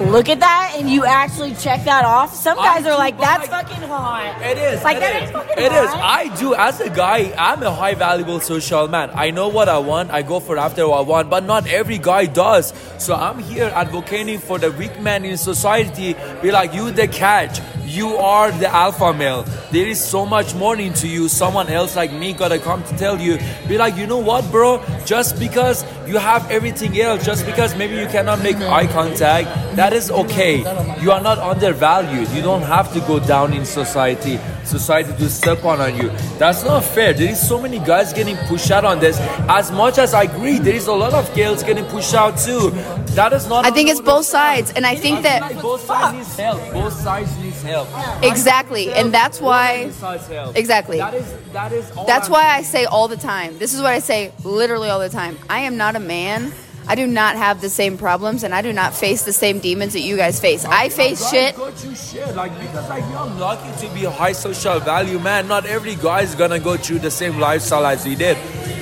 [0.00, 2.34] look at that and you actually check that off.
[2.34, 4.82] Some guys do, are like, "That's fucking hot." It is.
[4.82, 5.22] Like it that is.
[5.22, 5.90] ain't fucking It is.
[5.90, 6.00] hot.
[6.02, 6.54] I do.
[6.54, 9.10] As a guy, I'm a high valuable social man.
[9.14, 10.10] I know what I want.
[10.10, 11.30] I go for after what I want.
[11.30, 12.72] But not every guy does.
[12.98, 16.14] So I'm here advocating for the weak man in society.
[16.42, 17.60] Be like, you the catch.
[17.84, 19.42] You are the alpha male.
[19.72, 21.28] There is so much more into you.
[21.28, 23.38] Someone else like me gotta come to tell you.
[23.66, 24.80] Be like, you know what, bro?
[25.04, 29.89] Just because you have everything else, just because maybe you cannot make eye contact, that
[29.92, 30.58] is okay.
[31.02, 32.28] You are not undervalued.
[32.30, 34.38] You don't have to go down in society.
[34.64, 36.10] Society to step on on you.
[36.38, 37.12] That's not fair.
[37.12, 39.18] There is so many guys getting pushed out on this.
[39.48, 42.70] As much as I agree, there is a lot of girls getting pushed out too.
[43.16, 43.64] That is not.
[43.66, 46.72] I think it's both sides, and I think that Like, both sides needs help.
[46.72, 47.88] Both sides needs help.
[48.22, 49.86] exactly, and that's why.
[49.86, 50.56] Both sides help.
[50.56, 50.98] Exactly.
[50.98, 51.90] That is that is.
[52.06, 53.58] That's I'm why I say all the time.
[53.58, 55.36] This is what I say literally all the time.
[55.48, 56.52] I am not a man.
[56.90, 59.92] I do not have the same problems, and I do not face the same demons
[59.92, 60.64] that you guys face.
[60.64, 61.54] I face Guys shit.
[61.56, 65.46] Go through shit like because like I'm lucky to be a high social value man.
[65.46, 68.36] Not every guy is gonna go through the same lifestyle as we did.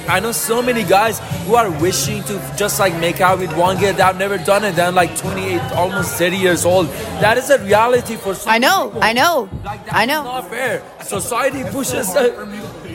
[0.08, 3.76] I know so many guys who are wishing to just like make out with one
[3.78, 4.74] girl that have never done it.
[4.74, 6.86] They're like 28, almost 30 years old.
[7.20, 9.02] That is a reality for some I know, people.
[9.04, 10.22] I know, Like that I know.
[10.24, 10.82] not fair.
[11.02, 12.08] Society pushes.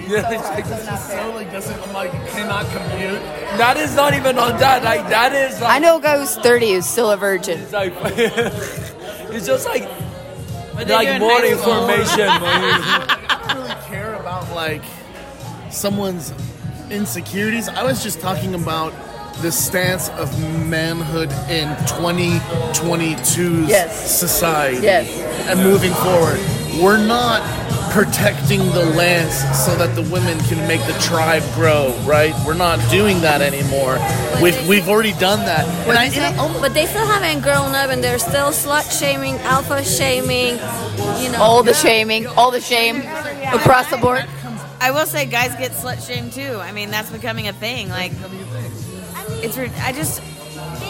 [0.08, 0.66] yeah, it's like-
[1.00, 3.22] So like doesn't like cannot commute.
[3.58, 4.84] that is not even on that.
[4.84, 5.60] Like that is.
[5.62, 7.60] Like, I know a guy who's 30 who's still a virgin.
[7.62, 9.84] It's like it's just like
[10.74, 12.28] What they do like more high information.
[12.30, 14.82] I don't really care about like
[15.72, 16.34] someone's
[16.92, 17.68] insecurities.
[17.70, 18.94] I was just talking about
[19.42, 20.30] the stance of
[20.70, 24.20] manhood in 2022's Yes.
[24.20, 24.82] society.
[24.84, 25.10] Yes.
[25.50, 26.40] And moving forward,
[26.82, 27.42] we're not
[27.92, 32.34] protecting the lands so that the women can make the tribe grow, right?
[32.46, 34.00] We're not doing that anymore.
[34.42, 35.68] We've, we've already done that.
[35.88, 39.36] And I, and I- But they still haven't grown up and they're still slut shaming,
[39.40, 40.56] alpha shaming,
[41.22, 41.38] you know.
[41.40, 42.98] All the shaming, all the shame
[43.54, 44.26] across the board.
[44.82, 46.58] I will say, guys get slut shamed too.
[46.58, 47.88] I mean, that's becoming a thing.
[47.90, 48.12] Like,
[49.42, 49.58] it's.
[49.58, 50.22] I just.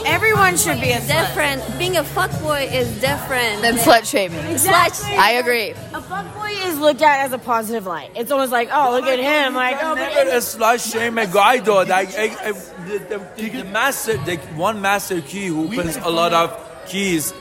[0.06, 1.08] Everyone should be a slut.
[1.08, 1.80] different.
[1.80, 3.62] Being a fuckboy is different.
[3.62, 4.46] than slut shaming.
[4.48, 5.16] Exactly.
[5.16, 5.72] I agree.
[5.72, 8.12] A fuckboy is looked at as a positive light.
[8.16, 9.56] It's almost like, oh, look at him.
[9.56, 11.84] Like, oh, but Never a slut shame a guy though.
[11.84, 17.34] Like the, the, the master, the one master key who opens a lot of keys.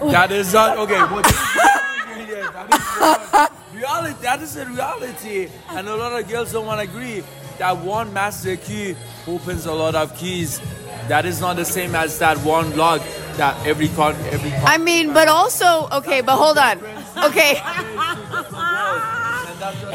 [0.00, 1.00] That is not okay.
[1.00, 1.24] What,
[3.74, 4.14] reality.
[4.22, 7.22] That is a reality, and a lot of girls don't want to agree.
[7.58, 10.60] That one master key opens a lot of keys.
[11.08, 13.02] That is not the same as that one lock
[13.36, 14.50] that every con every.
[14.50, 16.78] Con- I mean, but also, okay, but hold on.
[17.24, 17.52] Okay,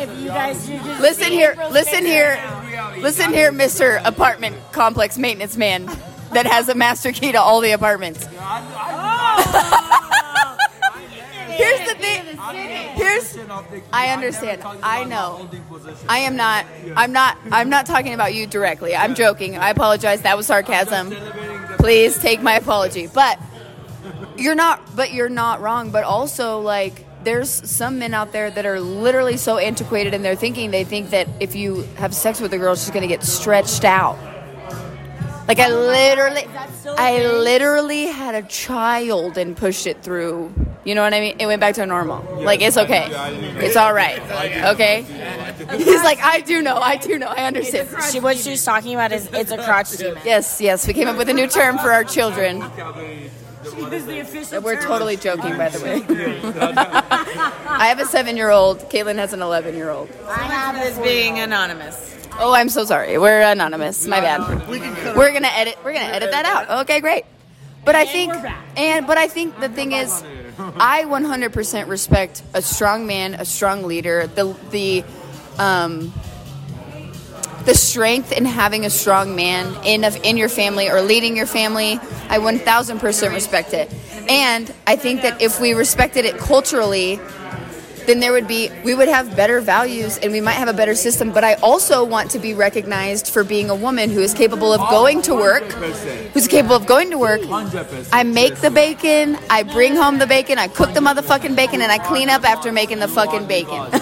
[0.01, 0.69] if you guys
[0.99, 2.39] listen here, listen here,
[2.99, 4.01] listen here, Mr.
[4.05, 5.85] Apartment Complex Maintenance Man
[6.31, 8.25] that has a master key to all the apartments.
[11.59, 12.25] Here's the thing.
[12.95, 13.37] Here's
[13.91, 14.63] I understand.
[14.63, 15.49] I know.
[16.07, 18.95] I am not I'm not I'm not talking about you directly.
[18.95, 19.57] I'm joking.
[19.57, 20.21] I apologize.
[20.21, 21.13] That was sarcasm.
[21.77, 23.07] Please take my apology.
[23.07, 23.39] But
[24.37, 28.65] you're not but you're not wrong, but also like there's some men out there that
[28.65, 32.53] are literally so antiquated in their thinking they think that if you have sex with
[32.53, 34.17] a girl she's going to get stretched out.
[35.49, 36.45] Like I literally
[36.85, 40.53] I literally had a child and pushed it through.
[40.85, 41.37] You know what I mean?
[41.39, 42.43] It went back to normal.
[42.43, 43.07] Like it's okay.
[43.57, 44.21] It's all right.
[44.75, 45.01] Okay?
[45.75, 46.75] He's like I do know.
[46.75, 47.25] I do know.
[47.25, 47.89] I understand.
[48.11, 50.21] She, what she's talking about is it's a crotch demon.
[50.23, 50.85] Yes, yes.
[50.85, 52.59] We came up with a new term for our children.
[54.61, 56.05] We're totally joking, by the way.
[56.59, 58.81] I have a seven-year-old.
[58.91, 60.09] Caitlin has an eleven-year-old.
[60.27, 62.18] I have As being anonymous.
[62.41, 63.17] Oh, I'm so sorry.
[63.17, 64.07] We're anonymous.
[64.07, 64.67] My bad.
[65.15, 65.77] We're gonna edit.
[65.83, 66.83] We're gonna edit that out.
[66.83, 67.25] Okay, great.
[67.83, 68.33] But I think,
[68.77, 70.23] and but I think the thing is,
[70.57, 75.03] I 100% respect a strong man, a strong leader, the the
[75.61, 76.13] um,
[77.65, 81.45] the strength in having a strong man in of in your family or leading your
[81.45, 81.99] family.
[82.29, 83.93] I 1000% respect it,
[84.29, 87.19] and I think that if we respected it culturally,
[88.05, 90.95] then there would be we would have better values and we might have a better
[90.95, 94.73] system but i also want to be recognized for being a woman who is capable
[94.73, 95.63] of going to work
[96.33, 97.41] who's capable of going to work
[98.11, 101.91] i make the bacon i bring home the bacon i cook the motherfucking bacon and
[101.91, 103.87] i clean up after making the fucking bacon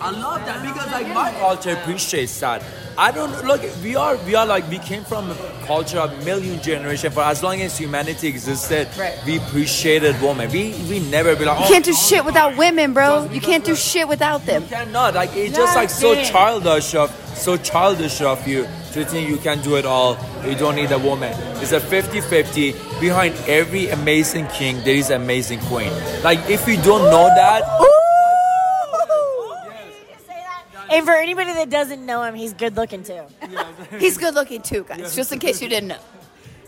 [0.00, 2.62] I love that because like my culture appreciates that.
[2.98, 3.62] I don't look.
[3.80, 7.12] We are we are like we came from a culture of million generation.
[7.12, 9.16] For as long as humanity existed, Right.
[9.24, 10.50] we appreciated women.
[10.50, 11.60] We we never be like.
[11.60, 14.68] you oh, can't do shit without women bro you can't do shit without them You
[14.68, 15.14] cannot.
[15.14, 19.62] Like it's just like so childish of so childish of you to think you can
[19.62, 20.18] do it all.
[20.44, 21.32] You don't need a woman.
[21.62, 23.00] It's a 50-50.
[23.00, 25.92] Behind every amazing king, there is an amazing queen.
[26.24, 27.62] Like if you don't know that,
[30.90, 33.22] And for anybody that doesn't know him, he's good looking too.
[33.98, 36.00] he's good looking too guys just in case you didn't know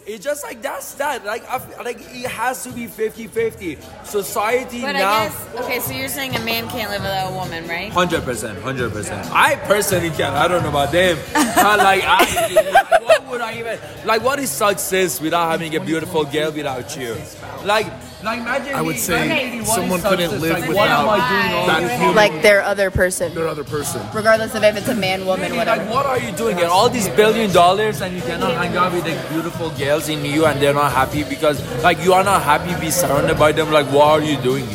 [0.06, 1.24] it's just like that's that.
[1.24, 4.06] Like I, f- like it has to be 50-50.
[4.06, 5.12] Society But now.
[5.12, 7.92] I guess, okay, so you're saying a man can't live without a woman, right?
[7.92, 9.30] Hundred percent, hundred percent.
[9.33, 10.33] I personally can.
[10.35, 11.18] I don't know about them.
[11.61, 14.22] But like, I, what would I even like?
[14.22, 17.16] What is success without having a beautiful girl without you?
[17.64, 17.87] Like,
[18.22, 18.74] like imagine.
[18.74, 21.30] I would me- say okay, what is someone couldn't live Like, what am without I
[21.30, 24.02] doing all that human, like their other person their other person.
[24.14, 26.56] regardless of if it's a man woman Like, whatever what are you doing?
[26.56, 30.24] Get all these billion dollars and you cannot hang out with the beautiful girls in
[30.24, 32.78] you, and they're not happy because, like, you are not happy.
[32.80, 33.70] Be surrounded by them.
[33.70, 34.66] Like, what are you doing?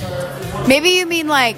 [0.67, 1.57] maybe you mean like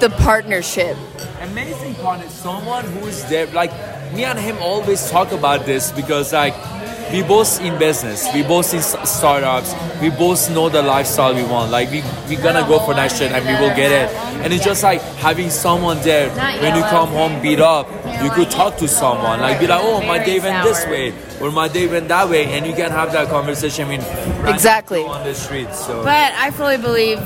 [0.00, 0.96] the partnership
[1.40, 3.70] amazing part is someone who is there like
[4.14, 6.54] me and him always talk about this because like
[7.12, 8.26] we both in business.
[8.34, 9.74] We both in startups.
[10.00, 11.70] We both know the lifestyle we want.
[11.70, 14.14] Like we we gonna go for that shit and we will get it.
[14.44, 16.28] And it's just like having someone there
[16.60, 17.88] when you come home beat up
[18.22, 19.40] you could talk to someone.
[19.40, 22.46] Like be like oh my day went this way or my day went that way
[22.46, 23.88] and you can have that conversation.
[23.88, 25.02] With random Exactly.
[25.04, 26.02] on the street so.
[26.02, 27.18] But I fully believe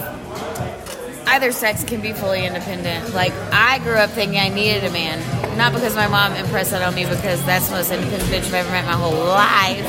[1.34, 3.14] either sex can be fully independent.
[3.14, 5.18] Like I grew up thinking I needed a man,
[5.56, 8.54] not because my mom impressed that on me, because that's the most independent bitch I've
[8.54, 9.84] ever met my whole life.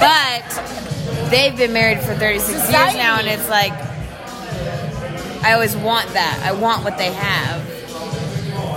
[0.00, 3.72] but they've been married for 36 years now, and it's like
[5.42, 6.42] I always want that.
[6.44, 7.75] I want what they have.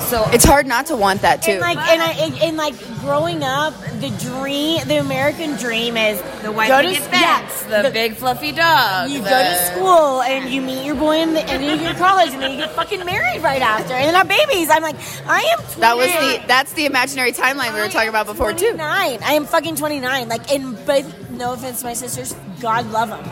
[0.09, 1.51] So It's hard not to want that too.
[1.51, 2.11] And like, and, I,
[2.43, 7.11] and, like growing up, the dream, the American dream is the white go to picket
[7.11, 9.11] yeah, fence, the, big fluffy dog.
[9.11, 11.95] You the- go to school and you meet your boy in the and you get
[11.97, 14.71] college and then you get fucking married right after and then have babies.
[14.71, 14.95] I'm like,
[15.27, 15.59] I am.
[15.59, 15.79] 29.
[15.79, 18.73] that was the that's the imaginary timeline we were talking about before too.
[18.73, 18.79] 29.
[19.21, 20.27] I am fucking 29.
[20.27, 23.23] Like, and but no offense to my sisters, God love them.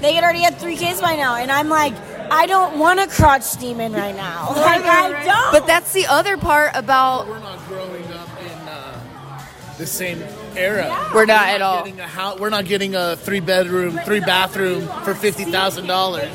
[0.00, 1.92] They had already had three kids by now, and I'm like,
[2.30, 4.48] I don't want a crotch demon right now.
[4.68, 5.52] Like, I don't.
[5.52, 9.40] But that's the other part about We're not growing up in uh,
[9.78, 10.22] the same
[10.56, 11.10] era.
[11.14, 11.84] We're not at all.
[11.84, 16.28] Getting a house, we're not getting a three bedroom, three bathroom for fifty thousand dollars.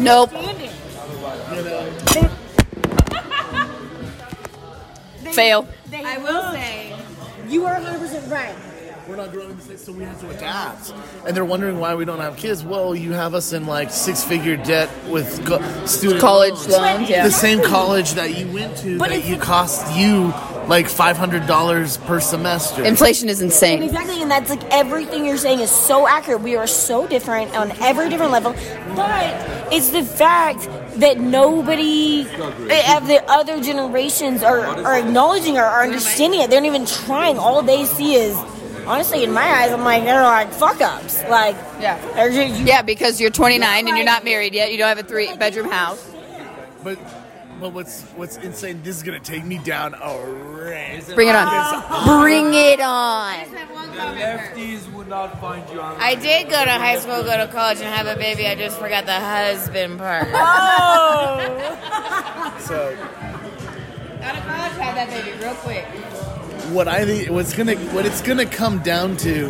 [0.00, 0.30] Nope.
[5.32, 5.68] Fail.
[5.92, 6.96] I will say,
[7.48, 8.54] You are 100% right.
[9.08, 10.94] We're not growing the same, so we have to adapt.
[11.26, 12.64] And they're wondering why we don't have kids.
[12.64, 16.68] Well, you have us in like six figure debt with co- student College loans.
[16.68, 17.24] loans, yeah.
[17.24, 20.32] The same college that you went to But that you cost you
[20.68, 22.82] like five hundred dollars per semester.
[22.82, 23.82] Inflation is insane.
[23.82, 26.40] Exactly, and that's like everything you're saying is so accurate.
[26.40, 28.52] We are so different on every different level,
[28.96, 29.34] but
[29.70, 30.66] it's the fact
[31.00, 32.22] that nobody
[32.70, 36.48] eh, of the other generations are, are acknowledging or are understanding it.
[36.48, 37.36] They're not even trying.
[37.38, 38.34] All they see is,
[38.86, 41.22] honestly, in my eyes, I'm like they're like fuck ups.
[41.28, 41.98] Like Yeah.
[42.30, 44.72] just, you- Yeah, because you're 29 and you're not married yet.
[44.72, 46.10] You don't have a three bedroom house.
[46.82, 46.98] But
[47.60, 48.80] but what's what's insane?
[48.82, 51.14] This is gonna take me down a rant.
[51.14, 52.20] Bring it on.
[52.22, 53.34] Bring it on.
[53.94, 55.96] Lefties would not find you on.
[56.00, 58.46] I did go to high school, go to college, and have a baby.
[58.48, 60.28] I just forgot the husband part.
[60.34, 61.38] Oh.
[62.60, 62.96] So
[64.22, 65.84] Out of college, had that baby real quick.
[66.74, 69.46] What I think what's gonna what it's gonna come down to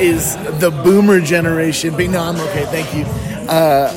[0.00, 1.96] is the boomer generation.
[1.96, 3.04] Being no, I'm okay, thank you.
[3.48, 3.92] Uh,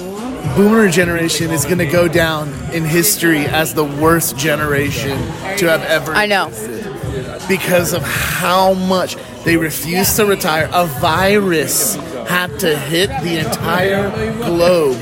[0.55, 5.17] boomer generation is gonna go down in history as the worst generation
[5.57, 6.13] to have ever.
[6.13, 6.51] I know.
[7.47, 10.69] because of how much they refused to retire.
[10.71, 11.95] A virus
[12.27, 15.01] had to hit the entire globe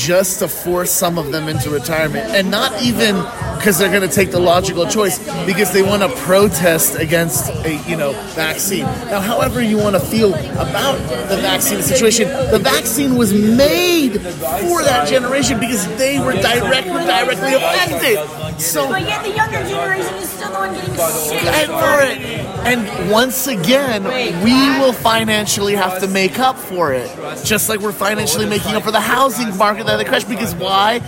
[0.00, 2.24] just to force some of them into retirement.
[2.30, 3.16] And not even
[3.56, 7.76] because they're going to take the logical choice, because they want to protest against a
[7.86, 8.84] you know vaccine.
[9.10, 10.96] Now, however you want to feel about
[11.28, 17.54] the vaccine situation, the vaccine was made for that generation because they were directly directly
[17.54, 18.49] affected.
[18.60, 22.18] So but yet the younger generation is still the one getting shit and for it.
[22.66, 24.04] And once again,
[24.44, 27.08] we will financially have to make up for it.
[27.44, 30.28] Just like we're financially making up for the housing market that they crashed.
[30.28, 30.98] Because why?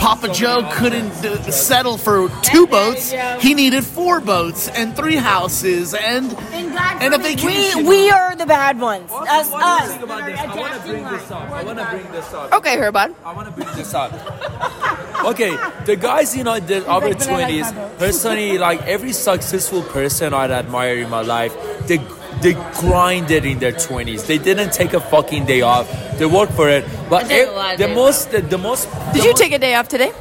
[0.00, 3.12] Papa Joe couldn't uh, settle for two boats.
[3.40, 7.84] He needed four boats and three houses and And God and a vacation.
[7.84, 9.10] We, we are the bad ones.
[9.12, 9.90] Us, What do you us.
[9.90, 10.38] think about this?
[10.40, 11.50] I want to bring this up.
[11.50, 12.52] I want to bring this up.
[12.54, 13.14] Okay, Herbad.
[13.24, 14.10] I want to bring this up.
[15.20, 17.70] Okay, the guys, you know, the over but I like twenties.
[17.72, 17.98] boat.
[17.98, 21.52] Personally, like every successful person I'd admire in my life,
[21.86, 21.98] they
[22.42, 24.24] they grinded in their twenties.
[24.26, 25.86] They didn't take a fucking day off.
[26.18, 26.84] They worked for it.
[27.08, 28.88] But I took a ev- the most, the, the most.
[29.12, 30.12] Did you take a day off today?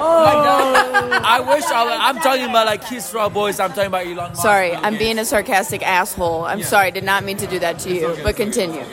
[0.00, 3.58] Oh, I wish I, I'm talking about like Kiss Rock Boys.
[3.58, 4.42] I'm talking about Elon Musk.
[4.42, 6.44] Sorry, I'm being a sarcastic asshole.
[6.44, 6.66] I'm Yeah.
[6.66, 8.06] sorry, did not mean to do that to you.
[8.06, 8.84] okay, But it's okay, continue.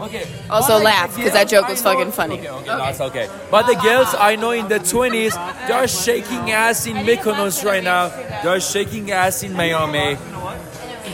[0.00, 0.26] Okay.
[0.50, 2.38] Also But, laugh, because that joke was know- fucking funny.
[2.40, 3.28] Okay, okay, that's okay.
[3.50, 5.34] But the girls I know in the 20s,
[5.68, 8.08] they're shaking ass in Mykonos right now.
[8.42, 10.16] They're shaking ass in Miami.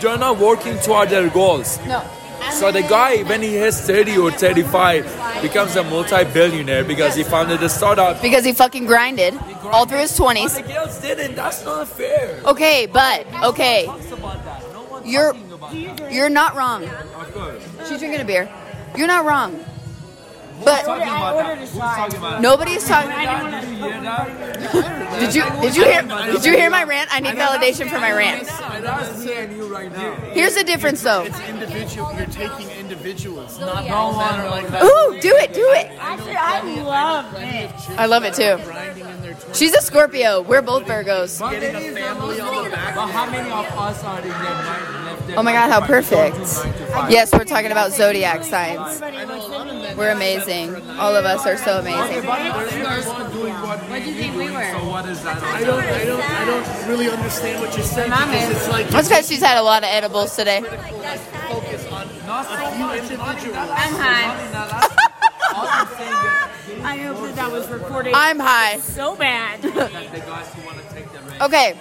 [0.03, 1.79] They're not working toward their goals.
[1.87, 2.03] No.
[2.51, 5.05] So the guy, when he hits 30 or 35,
[5.41, 8.21] becomes a multi-billionaire because he founded a startup.
[8.21, 10.57] Because he fucking grinded all through his But 20s.
[10.57, 11.37] the girls didn't.
[11.37, 12.41] That's not fair.
[12.45, 13.89] Okay, but okay,
[15.05, 15.35] you're
[16.11, 16.83] you're not wrong.
[17.89, 18.49] She's drinking a beer.
[18.97, 19.65] You're not wrong.
[20.65, 22.41] But I ordered a shot.
[22.41, 23.11] nobody's talking.
[25.21, 27.09] Did you did you hear did you hear my rant?
[27.13, 28.49] I need validation for my rant.
[30.33, 31.23] Here's the difference though.
[31.23, 32.13] It's individual.
[32.15, 34.83] You're taking individuals, not all men are like that.
[34.85, 35.91] Ooh, do it, do it.
[35.99, 37.91] Actually, I love it.
[37.99, 39.22] I love it too.
[39.43, 39.59] Grinding in their 20s.
[39.59, 40.41] She's a Scorpio.
[40.43, 41.41] We're both Virgos.
[41.51, 42.95] Getting a family on the back.
[42.95, 45.81] But how many of us are in their mind left their Oh my god, how
[45.81, 46.37] nine to five, perfect.
[46.65, 47.11] nine to five?
[47.11, 49.01] Yes, we're talking about zodiac signs.
[49.97, 50.75] We're amazing.
[50.99, 52.27] All of us are so amazing.
[52.27, 52.39] What
[54.03, 54.71] do you think we were?
[54.73, 55.43] So What is that?
[55.43, 58.89] I don't, I don't, I don't really understand what you're saying Mom because it's like
[58.89, 60.61] That's because she's had a lot of edibles today.
[60.63, 63.57] focus on a few individuals.
[63.57, 64.97] I'm high.
[65.55, 68.79] I hope that that was recorded I'm high.
[68.79, 69.61] so bad.
[71.41, 71.77] Okay.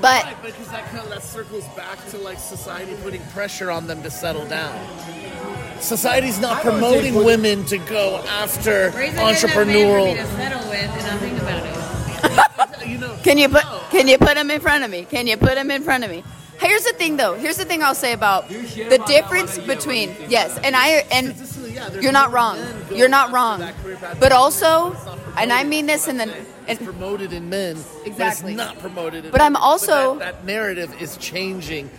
[0.00, 4.02] But Because that kind of that circles back to like society putting pressure on them
[4.02, 4.74] to settle down.
[5.80, 10.16] Society's not promoting women to go after entrepreneurial.
[10.16, 11.74] to settle with, and I'll think about it.
[12.84, 15.06] You know, can you put can you put them in front of me?
[15.06, 16.22] Can you put them in front of me?
[16.58, 17.34] Here's the thing though.
[17.34, 21.34] Here's the thing I'll say about the difference between yes, and I and
[22.02, 22.58] you're not wrong.
[22.92, 23.60] You're not wrong.
[23.60, 24.18] that career path.
[24.20, 24.96] But also,
[25.36, 26.32] and I mean this in the
[26.66, 27.76] it's and promoted in men,
[28.06, 28.54] Exactly.
[28.54, 29.26] but it's not promoted.
[29.26, 31.90] In But I'm also- that, that narrative is changing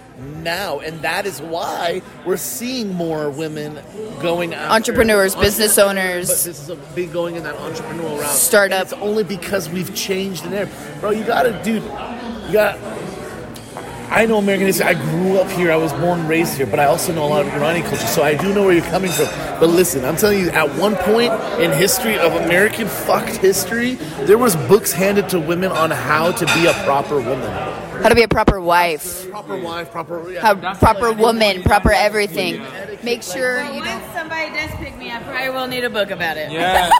[0.41, 3.77] now, and that is why we're seeing more women
[4.23, 6.27] going after Entrepreneurs, business But owners.
[6.29, 8.29] this is a big going in that entrepreneurial route.
[8.31, 8.79] Startup.
[8.81, 11.11] And It's only because we've changed the narrative, bro.
[11.11, 11.83] You gotta, dude.
[12.47, 12.79] You got.
[14.09, 14.85] I know American history.
[14.85, 15.71] I grew up here.
[15.71, 18.07] I was born and raised here, but I also know a lot of Iranian culture,
[18.07, 19.25] so I do know where you're coming from.
[19.59, 23.95] But listen, I'm telling you, at one point in history of American fucked history,
[24.25, 27.49] there was books handed to women on how to be a proper woman,
[28.01, 30.29] How to be a proper wife, proper wife, proper.
[30.31, 30.41] Yeah.
[30.41, 32.61] how proper woman, proper everything.
[33.03, 34.13] Make sure you Once don't.
[34.13, 36.51] somebody does pick me, up, I probably will need a book about it.
[36.51, 36.89] Yeah.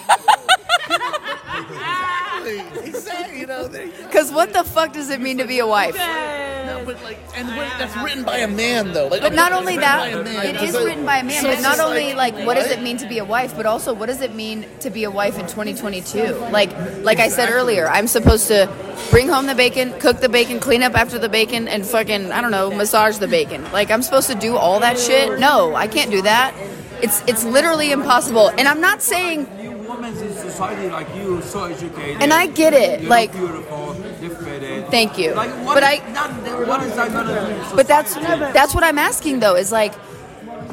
[2.83, 3.39] exactly.
[3.39, 4.03] You know, there you go.
[4.05, 5.95] Because what the fuck does it mean to be a wife?
[5.95, 9.07] No, but like, and what- that's written by a man, though.
[9.07, 10.55] Like, But not it's only written that, by a man.
[10.55, 11.41] It's is written by a man.
[11.41, 13.55] so But it's not just only like what does it mean to be a wife,
[13.55, 16.33] but also what does it mean to be a wife in 2022?
[16.51, 16.71] Like,
[17.03, 18.69] like I said earlier, I'm supposed to
[19.11, 22.41] bring home the bacon, cook the bacon, clean up after the bacon, and fucking I
[22.41, 23.63] don't know, massage the bacon.
[23.71, 25.39] Like I'm supposed to do all that shit?
[25.39, 26.53] No, I can't do that.
[27.01, 28.49] It's it's literally impossible.
[28.49, 32.21] And I'm not saying You women in society like you, so educated.
[32.21, 35.33] And I get it, like- beautiful, you fit Thank you.
[35.33, 37.75] Like, what But is I- that, what is that gonna do?
[37.75, 38.15] But that's
[38.57, 39.93] that's what I'm asking though is like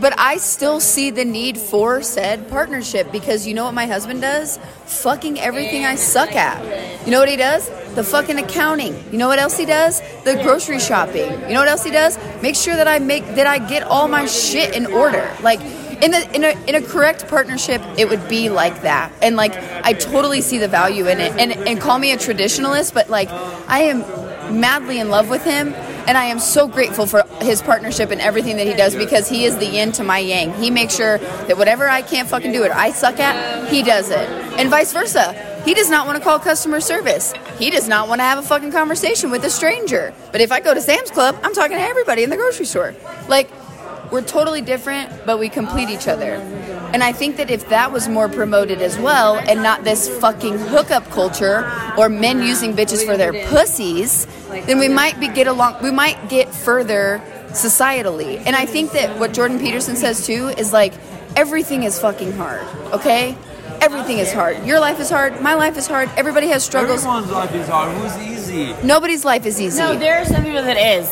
[0.01, 4.21] but I still see the need for said partnership because you know what my husband
[4.21, 4.59] does?
[4.87, 6.59] Fucking everything I suck at.
[7.07, 7.71] You know what he does?
[7.95, 8.95] The fucking accounting.
[9.13, 10.01] You know what else he does?
[10.25, 11.31] The grocery shopping.
[11.43, 12.19] You know what else he does?
[12.43, 15.25] Make sure that I make that I get all my shit in order.
[15.41, 15.61] Like
[16.03, 19.13] in a, in a in a correct partnership, it would be like that.
[19.23, 21.33] And like I totally see the value in it.
[21.39, 24.01] And and call me a traditionalist, but like I am
[24.61, 25.73] madly in love with him
[26.07, 29.45] and I am so grateful for his partnership and everything that he does because he
[29.45, 30.53] is the yin to my yang.
[30.55, 34.11] He makes sure that whatever I can't fucking do it, I suck at, he does
[34.11, 34.29] it.
[34.59, 35.51] And vice versa.
[35.65, 37.33] He does not want to call customer service.
[37.57, 40.13] He does not want to have a fucking conversation with a stranger.
[40.33, 42.97] But if I go to Sam's Club, I'm talking to everybody in the grocery store.
[43.29, 43.49] Like,
[44.13, 46.35] we're totally different, but we complete each other.
[46.93, 50.59] And I think that if that was more promoted as well, and not this fucking
[50.59, 51.65] hookup culture
[51.97, 54.27] or men using bitches for their pussies,
[54.67, 55.83] then we might be get along.
[55.83, 58.43] We might get further societally.
[58.45, 60.93] And I think that what Jordan Peterson says too is like
[61.35, 62.67] everything is fucking hard.
[62.93, 63.37] Okay,
[63.81, 64.63] everything is hard.
[64.67, 65.41] Your life is hard.
[65.41, 66.11] My life is hard.
[66.17, 67.05] Everybody has struggles.
[67.05, 67.97] Everyone's life is hard.
[67.97, 68.75] Who's easy?
[68.85, 69.79] Nobody's life is easy.
[69.79, 71.09] No, there are some people that is.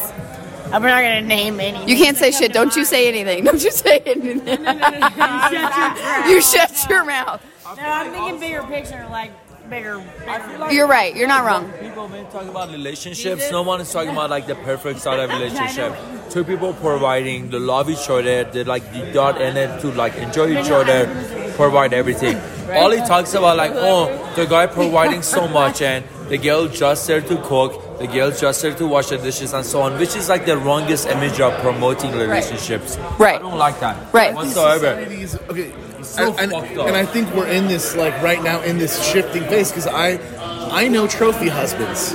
[0.73, 1.85] I'm not gonna name any.
[1.91, 2.53] You can't say shit.
[2.53, 3.45] Don't you say anything.
[3.45, 4.47] Don't you say anything.
[6.31, 7.43] you shut your mouth.
[7.77, 9.33] No, I'm thinking bigger picture, like
[9.68, 10.05] bigger.
[10.71, 11.14] You're right.
[11.14, 11.73] You're not wrong.
[11.81, 15.31] People been talking about relationships, no one is talking about like the perfect side of
[15.41, 15.95] relationship.
[16.31, 20.14] Two people providing, they love each other, they like the dot in it to like
[20.16, 21.07] enjoy each other,
[21.57, 22.37] provide everything.
[22.73, 24.07] All he talks about like, oh,
[24.37, 28.62] the guy providing so much and the girl just there to cook, the girl just
[28.62, 31.53] there to wash the dishes and so on, which is like the wrongest image of
[31.61, 32.97] promoting relationships.
[33.18, 33.35] Right.
[33.35, 34.14] I don't like that.
[34.14, 34.35] Right.
[34.35, 34.95] Whatsoever.
[35.05, 35.72] Society's- okay
[36.03, 36.87] so and, and, fucked up.
[36.89, 40.18] and I think we're in this like right now in this shifting phase because I
[40.72, 42.14] I know trophy husbands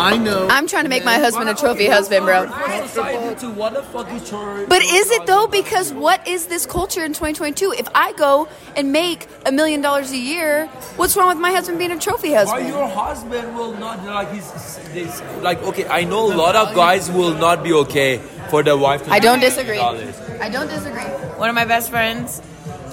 [0.00, 2.46] I know I'm trying to make my husband a trophy husband, bro.
[2.46, 5.46] To what the fuck is your- But is it though?
[5.46, 7.72] Because what is this culture in 2022?
[7.72, 11.78] If I go and make a million dollars a year, what's wrong with my husband
[11.78, 12.64] being a trophy husband?
[12.66, 12.78] Why husband?
[12.78, 14.50] your husband will not like he's
[14.94, 18.20] this like okay I know a lot of guys will not be okay
[18.50, 19.76] for their wife to I don't disagree.
[19.76, 20.16] dollars.
[20.40, 21.08] I don't disagree.
[21.38, 22.42] One of my best friends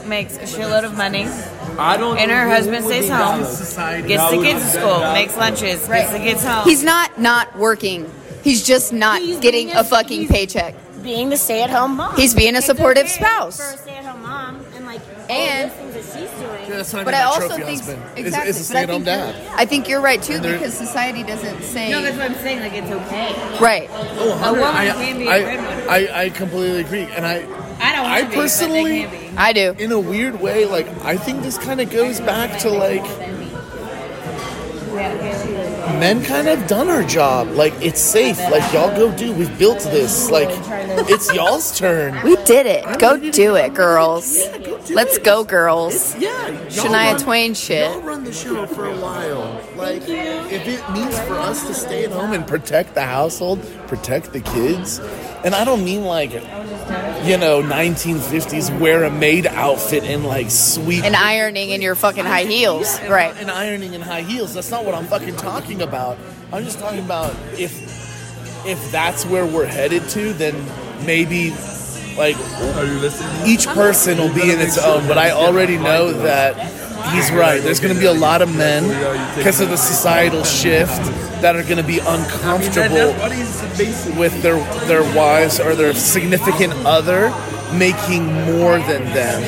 [0.05, 1.25] makes a shitload of money,
[1.79, 3.39] I don't and her think husband stays home,
[4.07, 6.01] gets the kids to school, makes lunches, Right.
[6.01, 6.63] gets the kids home.
[6.63, 8.09] He's not not working.
[8.43, 10.73] He's just not He's getting being a a- fucking he's- paycheck.
[11.03, 12.15] Being the stay-at-home mom.
[12.17, 13.57] He's being a It's supportive okay spouse.
[13.57, 14.99] For a stay-at-home mom, and like
[15.29, 16.63] And- all those things that she's doing.
[16.69, 18.01] Yeah, that's what I But mean I by also trophy think husband.
[18.15, 18.49] exactly.
[18.49, 19.35] Is, is a but I stay-at-home think dad.
[19.35, 22.35] you're- I think you're right too And because society doesn't say no, that's what I'm
[22.39, 22.59] saying.
[22.59, 23.35] Like it's okay.
[23.61, 23.89] right.
[23.93, 25.89] Oh, A woman I, can be a I, breadwinner.
[25.89, 27.43] I, I completely agree, and I
[27.79, 29.37] I don't I want to be, but personally- be.
[29.37, 29.75] I do.
[29.77, 33.03] in a weird way like I think this kind of goes back to like
[35.99, 39.79] men kind of done our job like it's safe like y'all go do we've built
[39.79, 40.49] this like
[41.09, 42.99] it's y'all's turn We did it.
[42.99, 44.37] Go do it, girls.
[44.89, 46.15] Let's go, girls.
[46.17, 47.89] yeah y'all Shania run- Twain shit.
[47.91, 52.05] y'all run the show for a while like if it means for us to stay
[52.05, 54.99] at home and protect the household protect the kids
[55.47, 61.05] and I don't mean like you know 1950s wear a maid outfit and like sweet
[61.05, 62.99] And ironing in your fucking high heels.
[63.03, 63.33] Right.
[63.37, 64.53] and ironing in high heels.
[64.53, 66.17] That's not what I'm fucking talking about.
[66.51, 67.73] I'm just talking about if
[68.67, 70.53] if that's where we're headed to, then
[71.05, 71.51] maybe
[72.17, 72.35] like
[72.75, 73.47] Are you listening?
[73.47, 75.07] each person will be in its own.
[75.07, 76.55] But I already know that
[77.13, 77.61] he's right.
[77.63, 78.83] There's going to be a lot of men
[79.37, 80.99] because of the societal shift
[81.41, 84.15] that are going to be uncomfortable What is basic?
[84.15, 84.57] with their
[84.87, 87.29] their wives or their significant other
[87.73, 89.43] making more than them.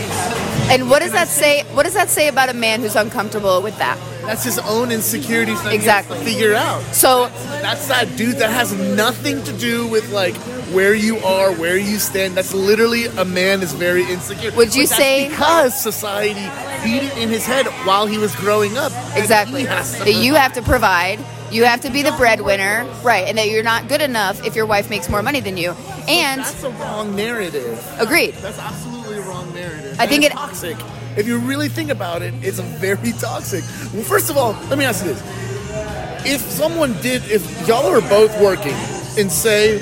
[0.71, 1.63] And what does that say?
[1.73, 3.97] What does that say about a man who's uncomfortable with that?
[4.21, 6.17] That's his own insecurities that Exactly.
[6.17, 6.83] he has to figure out.
[6.93, 7.27] So
[7.63, 10.35] That's that dude that has nothing to do with like
[10.71, 12.35] where you are, where you stand.
[12.35, 14.51] That's literally a man is very insecure.
[14.51, 16.45] Would you But that's say- because society
[16.83, 18.91] beat it in his head while he was growing up?
[18.91, 21.17] and exactly he has to that you have to provide,
[21.51, 23.27] you have to be the breadwinner, right?
[23.27, 25.71] And that you're not good enough if your wife makes more money than you.
[26.07, 27.95] And That's a wrong narrative.
[27.99, 28.33] agreed.
[28.35, 29.95] That's absolutely a wrong narrative.
[29.99, 30.77] I think it's toxic.
[31.17, 33.63] If you really think about it, it's very toxic.
[33.93, 38.01] Well, first of all, let me ask you this: If someone did, if y'all are
[38.01, 38.75] both working,
[39.17, 39.81] and say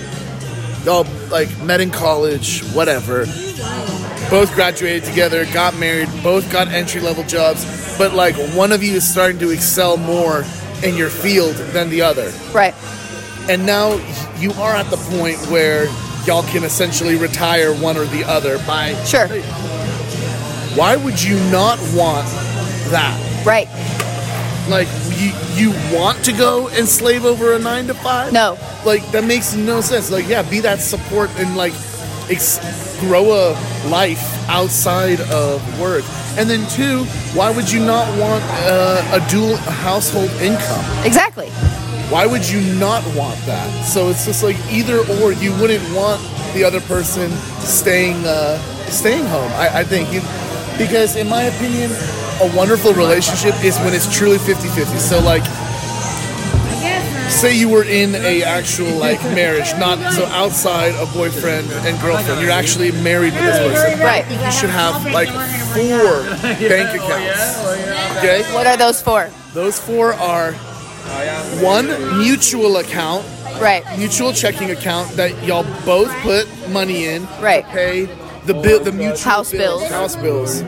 [0.84, 3.26] y'all like met in college, whatever,
[4.30, 7.66] both graduated together, got married, both got entry level jobs,
[7.98, 10.44] but like one of you is starting to excel more
[10.84, 12.74] in your field than the other Right.
[13.50, 14.00] and now
[14.38, 15.86] you are at the point where
[16.26, 19.28] y'all can essentially retire one or the other by Sure.
[20.76, 22.28] why would you not want
[22.92, 23.68] that Right.
[24.70, 28.58] like you you want to go and slave over a nine to five No.
[28.86, 31.74] like that makes no sense like yeah be that support and like
[32.30, 32.60] ex-
[33.00, 33.54] grow a
[33.90, 36.04] life outside of work
[36.38, 37.04] and then two
[37.38, 41.50] why would you not want uh, a dual household income Exactly.
[42.10, 43.68] why would you not want that?
[43.86, 45.34] So it's just like either or.
[45.34, 46.22] You wouldn't want
[46.54, 47.30] the other person
[47.60, 48.58] staying uh,
[48.90, 49.52] staying home.
[49.60, 50.22] I, I think you
[50.78, 51.92] because in my opinion,
[52.40, 54.98] a wonderful relationship is when it's truly 50-50.
[55.00, 55.44] So like
[57.38, 62.42] say you were in a actual like marriage, not so outside of boyfriend and girlfriend.
[62.42, 64.00] You're actually married with this person.
[64.00, 64.26] Right.
[64.30, 65.30] You should have like
[65.74, 66.24] four
[66.68, 68.18] bank accounts.
[68.18, 68.42] Okay?
[68.54, 69.30] What are those for?
[69.54, 70.54] Those four are
[71.62, 73.26] one mutual account,
[73.62, 73.84] Right.
[73.98, 77.64] mutual checking account that y'all both put money in Right.
[77.66, 78.10] to pay
[78.46, 79.84] the bill, the mutual House bills.
[79.90, 80.64] house bills.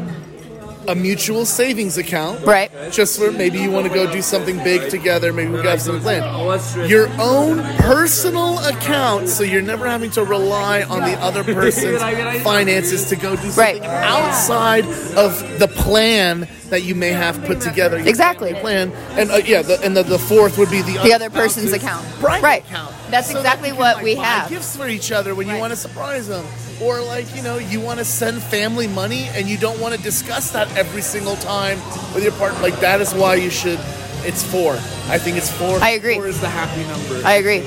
[0.87, 2.71] A mutual savings account, Right.
[2.91, 5.31] Just for maybe you want to go do something big together.
[5.31, 6.89] Maybe we got some planned.
[6.89, 12.01] Your own personal account, so you're never having to rely on the other person's
[12.43, 13.83] finances to go do something Right.
[13.83, 17.97] outside of the plan that you may have put together.
[17.97, 18.53] Exactly.
[18.55, 21.73] plan, and uh, yeah, the, and the, the fourth would be the The other person's
[21.73, 22.05] account.
[22.21, 22.63] Right.
[22.65, 22.95] account.
[23.11, 24.49] That's So exactly can, what like, we have.
[24.49, 26.45] Gifts for each other when you want to surprise them,
[26.81, 30.01] or like you know you want to send family money and you don't want to
[30.01, 31.77] discuss that every single time
[32.13, 32.59] with your partner.
[32.61, 33.79] Like that is why you should.
[34.23, 34.73] It's four.
[35.07, 35.79] I think it's four.
[35.79, 36.15] I agree.
[36.15, 37.61] Four is the happy number I agree.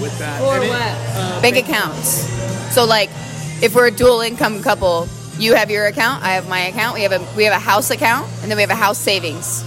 [0.00, 0.40] with that.
[0.42, 0.80] Or And it- what?
[0.80, 2.26] Uh, bank accounts.
[2.74, 3.10] So like
[3.62, 7.02] if we're a dual income couple, you have your account, I have my account, we
[7.02, 9.64] have a we have a house account, and then we have a house savings.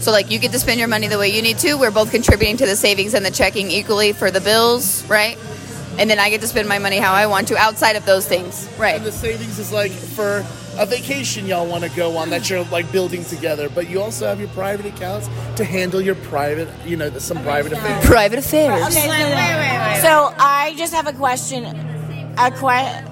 [0.00, 1.74] So like you get to spend your money the way you need to.
[1.74, 5.38] We're both contributing to the savings and the checking equally for the bills, right?
[5.98, 8.26] And then I get to spend my money how I want to outside of those
[8.26, 8.68] things.
[8.78, 8.96] Right.
[8.96, 10.44] And the savings is like for
[10.78, 14.26] a vacation y'all want to go on that you're like building together, but you also
[14.26, 18.06] have your private accounts to handle your private, you know, some private affairs.
[18.06, 18.82] Private affairs.
[18.86, 19.98] Okay, so, Wait, wait, wait.
[20.02, 21.64] so I just have a question.
[22.38, 23.08] A que-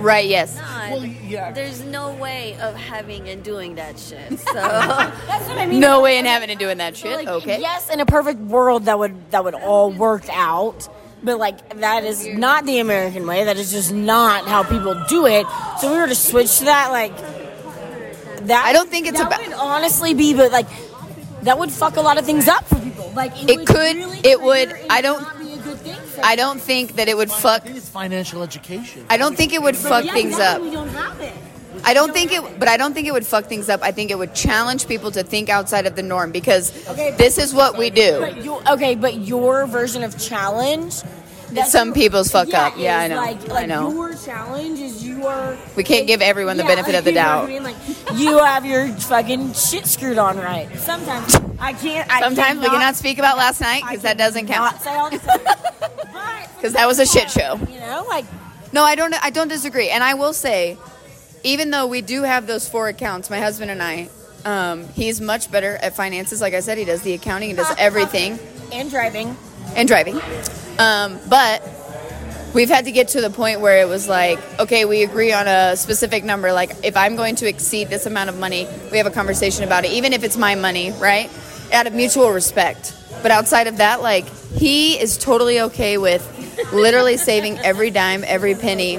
[0.00, 0.58] Right, yes.
[0.90, 1.52] Well, yeah.
[1.52, 4.38] There's no way of having and doing that shit.
[4.40, 5.78] So That's what I mean.
[5.78, 7.12] No way in having and doing that shit.
[7.12, 7.60] Like, Okay.
[7.60, 10.88] Yes, in a perfect world, that would that would all work out.
[11.22, 13.44] But like that is not the American way.
[13.44, 15.46] That is just not how people do it.
[15.80, 17.16] So if we were to switch to that, like
[18.46, 18.64] that.
[18.64, 20.66] I don't think it's that about- would honestly be, but like
[21.42, 23.12] that would fuck a lot of things up for people.
[23.14, 26.24] Like It would could- really it would- I don't- not be a good thing for
[26.24, 29.04] I don't think that it would fuck I think it's financial education.
[29.10, 30.60] I don't think it would fuck Yeah, things up.
[30.62, 31.32] We don't have it.
[31.84, 33.82] I don't think it, but I don't think it would fuck things up.
[33.82, 37.38] I think it would challenge people to think outside of the norm because Okay, this
[37.38, 38.20] is what we do.
[38.20, 41.02] But you, okay, but your version of challenge.
[41.66, 42.74] Some people's fuck up.
[42.76, 43.16] Yeah, I know.
[43.16, 43.90] Like, I know.
[43.92, 45.58] Your challenge is your.
[45.74, 47.44] We can't give everyone the benefit of the you doubt.
[47.44, 47.64] I mean?
[47.64, 47.76] Like
[48.14, 50.68] you have your fucking shit screwed on right.
[50.78, 52.08] Sometimes I can't.
[52.08, 54.74] I Sometimes we cannot speak about last night because that doesn't count.
[54.74, 55.40] Not say all the time.
[56.56, 57.58] Because that was a shit show.
[57.70, 58.26] You know, like
[58.70, 59.14] No, I don't.
[59.24, 59.88] I don't disagree.
[59.88, 60.76] And I will say,
[61.42, 64.08] even though we do have those four accounts, my husband and I,
[64.44, 66.40] um, he's much better at finances.
[66.40, 68.38] Like I said, he does the accounting, he does everything.
[68.72, 69.36] and driving.
[69.76, 70.20] and driving.
[70.78, 71.62] Um, but
[72.54, 75.46] we've had to get to the point where it was like, okay, we agree on
[75.46, 76.52] a specific number.
[76.52, 79.84] Like, if I'm going to exceed this amount of money, we have a conversation about
[79.84, 81.30] it, even if it's my money, right?
[81.72, 82.96] Out of mutual respect.
[83.22, 86.26] But outside of that, like, he is totally okay with
[86.72, 88.98] literally saving every dime, every penny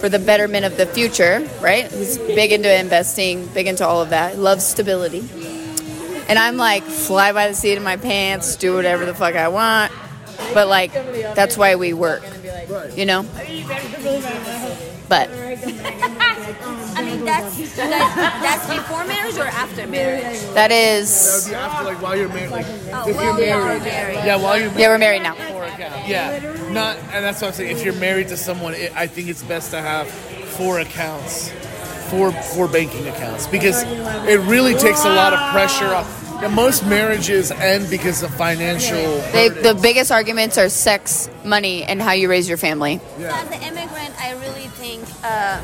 [0.00, 1.90] for the betterment of the future, right?
[1.92, 5.28] He's big into investing, big into all of that, loves stability.
[6.28, 9.48] And I'm like, fly by the seat of my pants, do whatever the fuck I
[9.48, 9.92] want.
[10.54, 12.22] But like, that's why we work,
[12.96, 13.24] you know?
[15.08, 15.28] But
[17.08, 20.40] And that's that, that's before marriage or after marriage?
[20.54, 21.44] That That is.
[21.44, 22.50] would be after, like, while you're married.
[22.50, 23.82] Like, Oh, if well, you're yeah, married.
[23.82, 24.14] married.
[24.16, 24.80] Yeah, while you're married.
[24.80, 25.34] Yeah, we're married now.
[25.34, 26.08] Four accounts.
[26.08, 26.38] Yeah,
[26.72, 27.76] not, and that's what I'm saying.
[27.76, 31.50] If you're married to someone, it, I think it's best to have four accounts,
[32.10, 33.82] four four banking accounts, because
[34.28, 36.19] it really takes a lot of pressure off.
[36.42, 39.20] And most marriages end because of financial.
[39.32, 43.00] They, the biggest arguments are sex, money, and how you raise your family.
[43.18, 45.60] As an immigrant, I really think uh,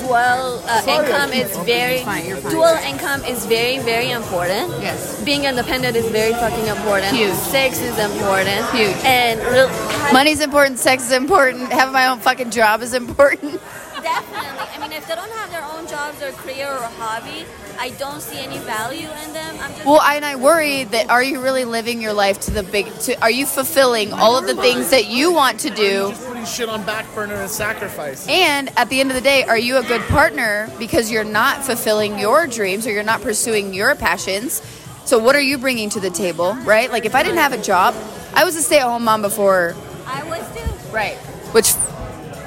[0.00, 2.02] dual uh, income is very
[2.50, 4.68] dual income is very very important.
[4.82, 5.22] Yes.
[5.22, 7.14] Being independent is very fucking important.
[7.14, 7.32] Huge.
[7.34, 8.68] Sex is important.
[8.70, 8.96] Huge.
[9.04, 9.68] And real,
[10.12, 13.60] Money's important, sex is important, having my own fucking job is important.
[14.02, 14.66] definitely.
[14.74, 17.46] I mean, if they don't have their own jobs or career or hobby,
[17.82, 19.56] I don't see any value in them.
[19.60, 22.52] I'm just Well, I, and I worry that are you really living your life to
[22.52, 22.86] the big?
[23.00, 26.12] To, are you fulfilling all of the things that you want to do?
[26.24, 28.28] Putting shit on back burner and sacrifice.
[28.28, 31.64] And at the end of the day, are you a good partner because you're not
[31.64, 34.62] fulfilling your dreams or you're not pursuing your passions?
[35.04, 36.88] So what are you bringing to the table, right?
[36.88, 37.96] Like if I didn't have a job,
[38.32, 39.74] I was a stay-at-home mom before,
[40.06, 40.92] I was too.
[40.94, 41.16] right?
[41.50, 41.74] Which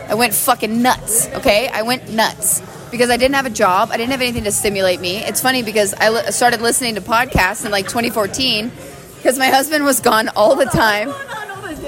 [0.07, 1.27] I went fucking nuts.
[1.33, 2.61] Okay, I went nuts
[2.95, 3.89] because I didn't have a job.
[3.91, 5.17] I didn't have anything to stimulate me.
[5.17, 8.71] It's funny because I li- started listening to podcasts in like 2014
[9.17, 11.09] because my husband was gone all the time.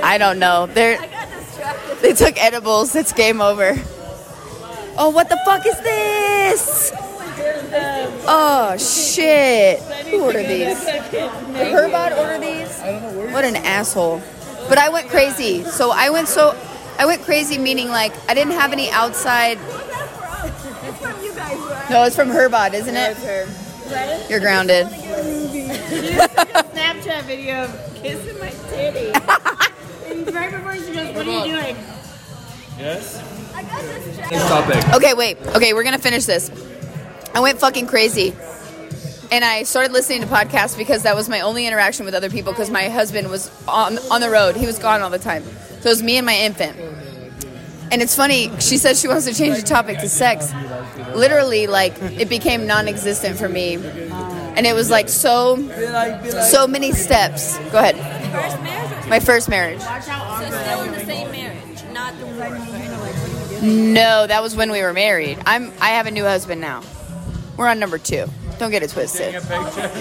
[0.04, 0.66] I don't know.
[0.66, 1.00] They're
[2.02, 2.94] they took edibles.
[2.94, 3.76] It's game over.
[4.98, 6.92] Oh, what the fuck is this?
[8.30, 9.80] Oh shit!
[10.08, 10.84] Who ordered these?
[10.84, 11.32] Did
[11.74, 13.32] Herbot order these?
[13.34, 14.22] What an asshole!
[14.68, 15.64] But I went crazy.
[15.64, 16.58] So I went so
[17.00, 19.58] I went crazy, meaning like I didn't have any outside.
[21.90, 24.30] No, it's from Herbot, isn't it?
[24.30, 24.88] You're grounded.
[26.76, 29.08] Snapchat video of kissing my titty.
[30.08, 31.78] and right before she goes, what are you doing?
[32.78, 33.24] Yes.
[33.56, 34.96] Next topic.
[34.96, 35.38] Okay, wait.
[35.56, 36.52] Okay, we're gonna finish this.
[37.34, 38.36] I went fucking crazy.
[39.32, 42.52] And I started listening to podcasts because that was my only interaction with other people
[42.52, 44.56] because my husband was on on the road.
[44.56, 45.44] He was gone all the time.
[45.44, 46.78] So it was me and my infant.
[47.92, 50.52] And it's funny, she says she wants to change the topic to sex.
[51.16, 53.76] Literally, like, it became non existent for me.
[53.76, 55.56] And it was like so
[56.50, 57.58] so many steps.
[57.72, 57.96] Go ahead.
[58.32, 59.80] First marriage My first marriage.
[59.80, 62.26] so still in the same marriage, not the
[63.62, 65.38] No, that was when we were married.
[65.46, 66.82] I'm I have a new husband now.
[67.56, 68.26] We're on number two.
[68.58, 69.36] Don't get it twisted.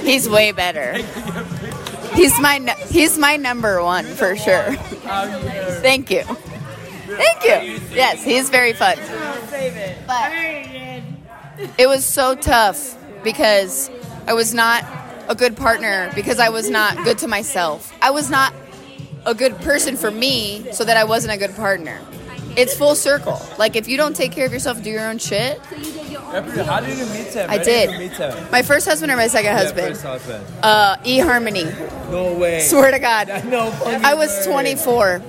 [0.03, 0.95] He's way better.
[2.15, 2.59] He's my
[2.89, 4.73] he's my number one for sure.
[5.83, 6.25] Thank you.
[7.07, 7.81] Thank you.
[7.95, 8.97] Yes, he's very fun.
[10.07, 10.31] But
[11.79, 13.91] it was so tough because
[14.27, 14.85] I was not
[15.29, 17.93] a good partner because I was not good to myself.
[18.03, 18.53] I was not
[19.25, 22.01] a good person for me so that I wasn't a good partner.
[22.57, 23.41] It's full circle.
[23.59, 25.59] Like if you don't take care of yourself, do your own shit.
[25.61, 27.49] How did you meet him?
[27.51, 27.99] I Where did.
[27.99, 28.51] meet him?
[28.51, 29.89] My first husband or my second Yeah, husband?
[29.89, 30.45] first husband.
[30.63, 31.65] Uh, E Harmony.
[32.11, 32.61] No way.
[32.61, 33.29] Swear to God.
[33.47, 33.69] No
[34.03, 34.53] I was way.
[34.53, 35.23] 24.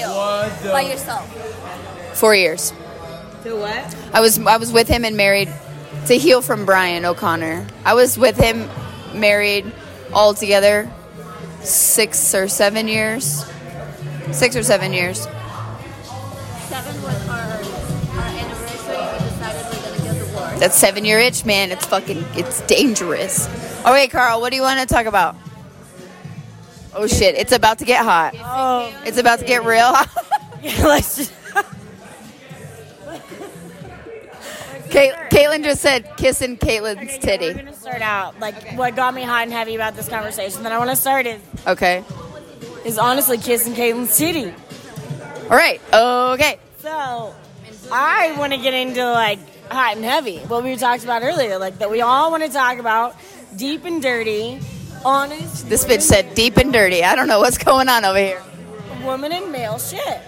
[0.00, 2.16] Take you to heal What the- by yourself?
[2.18, 2.72] Four years.
[3.44, 3.96] To what?
[4.12, 5.48] I was I was with him and married
[6.06, 7.66] to heal from Brian O'Connor.
[7.84, 8.68] I was with him,
[9.14, 9.70] married
[10.12, 10.90] all together,
[11.62, 13.44] six or seven years.
[14.32, 15.20] Six or seven years.
[16.68, 18.96] Seven was our, our anniversary.
[18.96, 20.60] We decided we're gonna get divorced.
[20.60, 23.48] That seven year itch, man, it's fucking it's dangerous.
[23.84, 25.34] All right, Carl, what do you want to talk about?
[26.94, 28.34] Oh shit, it's about to get hot.
[28.38, 30.10] Oh, It's about to get real hot.
[30.82, 31.32] let's just.
[34.90, 37.54] Kate, Caitlin just said kissing Caitlin's We're titty.
[37.54, 40.64] gonna start out like what got me hot and heavy about this conversation.
[40.64, 42.02] That I want to start is Okay.
[42.84, 44.52] is honestly kissing Caitlin's titty.
[45.44, 45.80] All right.
[45.92, 46.58] Okay.
[46.78, 47.32] So
[47.92, 49.38] I want to get into like
[49.70, 52.78] hot and heavy, what we talked about earlier, like that we all want to talk
[52.78, 53.14] about
[53.56, 54.58] deep and dirty,
[55.04, 55.68] honest.
[55.68, 57.02] This bitch said deep and dirty.
[57.04, 58.42] I don't know what's going on over here.
[59.02, 60.20] woman and male shit.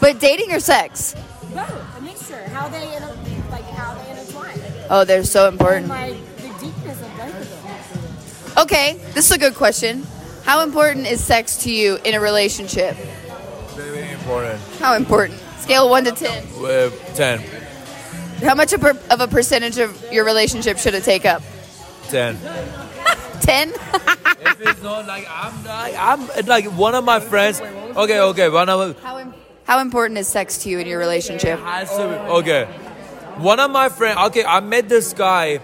[0.00, 1.14] But dating or sex?
[1.54, 2.42] Both, a mixture.
[2.48, 3.16] How they inter-
[3.50, 4.58] like how they intertwine.
[4.90, 5.88] Oh, they're so And important.
[5.88, 8.62] like the deepness of both of them.
[8.64, 10.06] Okay, this is a good question.
[10.44, 12.96] How important is sex to you in a relationship?
[13.76, 14.60] Very important.
[14.80, 15.38] How important?
[15.60, 16.44] Scale one to ten.
[16.58, 17.40] Uh, ten.
[18.42, 21.42] How much of a percentage of your relationship should it take up?
[22.08, 22.36] Ten.
[23.42, 23.68] Ten?
[24.40, 27.60] if it's not like I'm not, I'm like one of my friends.
[27.60, 29.34] Okay, okay, one of How, im-
[29.64, 31.58] how important is sex to you in your relationship?
[31.60, 32.64] has to be, okay.
[33.38, 34.18] One of my friends.
[34.28, 35.60] Okay, I met this guy,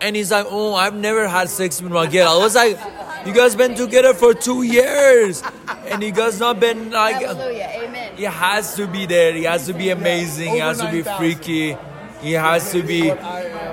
[0.00, 2.78] and he's like, "Oh, I've never had sex with my girl." I was like,
[3.26, 5.42] "You guys been together for two years,"
[5.86, 7.16] and he guys not been like.
[7.24, 7.70] Hallelujah.
[7.82, 8.16] Amen.
[8.16, 9.32] He has to be there.
[9.32, 10.50] He has to be amazing.
[10.52, 11.76] He has to be freaky.
[12.20, 13.10] He has to be.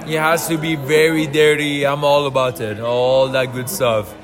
[0.07, 1.85] He has to be very dirty.
[1.85, 2.79] I'm all about it.
[2.79, 4.15] All that good stuff.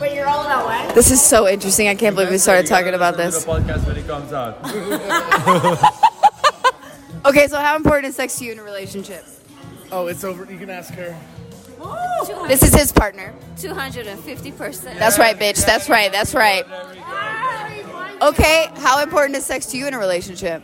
[0.00, 0.94] Wait, you're all about what?
[0.94, 1.88] This is so interesting.
[1.88, 3.44] I can't believe we started talking about this.
[3.44, 4.58] podcast when it comes out.
[7.26, 9.24] Okay, so how important is sex to you in a relationship?
[9.92, 10.50] Oh, it's over.
[10.50, 11.14] You can ask her.
[12.46, 13.34] This is his partner.
[13.56, 14.98] 250%.
[14.98, 15.66] That's right, bitch.
[15.66, 16.10] That's right.
[16.10, 16.64] That's right.
[16.70, 20.62] Ah, okay, how important is sex to you in a relationship?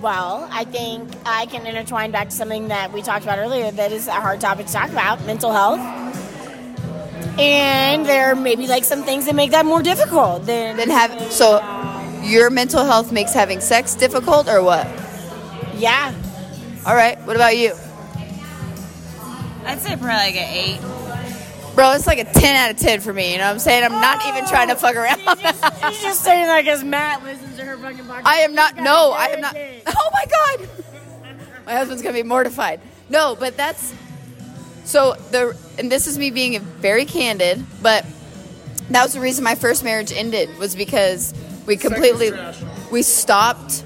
[0.00, 3.90] Well, I think I can intertwine back to something that we talked about earlier that
[3.90, 5.80] is a hard topic to talk about mental health.
[7.38, 10.76] And there may be like some things that make that more difficult than.
[10.76, 11.58] Then have so
[12.22, 14.86] your mental health makes having sex difficult or what?
[15.76, 16.14] yeah.
[16.86, 17.20] All right.
[17.26, 17.74] What about you?
[19.64, 20.97] I'd say probably like an eight.
[21.78, 23.30] Bro, it's like a 10 out of 10 for me.
[23.30, 23.84] You know what I'm saying?
[23.84, 25.20] I'm not even trying to fuck around.
[25.20, 28.22] She's just saying that because Matt listens to her fucking podcast.
[28.24, 28.74] I am not.
[28.78, 29.56] No, I am not.
[29.86, 30.68] Oh my god,
[31.66, 32.80] my husband's gonna be mortified.
[33.08, 33.94] No, but that's
[34.86, 38.04] so the and this is me being very candid, but
[38.90, 41.32] that was the reason my first marriage ended was because
[41.64, 42.32] we completely
[42.90, 43.84] we stopped,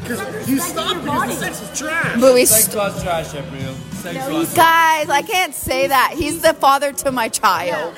[0.00, 2.20] Because you stopped because the sex was trash.
[2.20, 3.74] but we Sex st- was trash, April.
[4.02, 4.54] Sex was.
[4.54, 5.08] guys.
[5.08, 6.14] I can't say that.
[6.16, 7.96] He's the father to my child.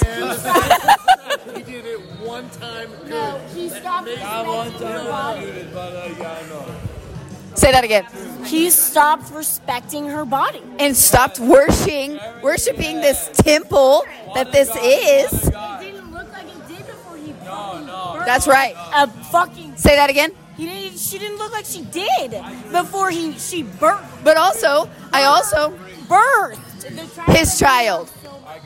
[1.55, 3.11] He did it one time good.
[3.11, 5.47] No, he stopped I want respecting her body.
[5.47, 6.75] to but uh, yeah, I know.
[7.55, 8.07] Say that again.
[8.45, 10.63] He stopped respecting her body.
[10.79, 15.33] And stopped worshiping, worshiping this temple that this is.
[15.49, 18.75] It didn't look like it did before he fucking birthed That's right.
[18.95, 19.77] a fucking.
[19.77, 20.33] Say that again.
[20.57, 20.99] He didn't.
[20.99, 22.31] She didn't look like she did
[22.71, 25.77] before he she birthed But also, I also
[26.09, 26.85] birthed
[27.35, 28.11] his child.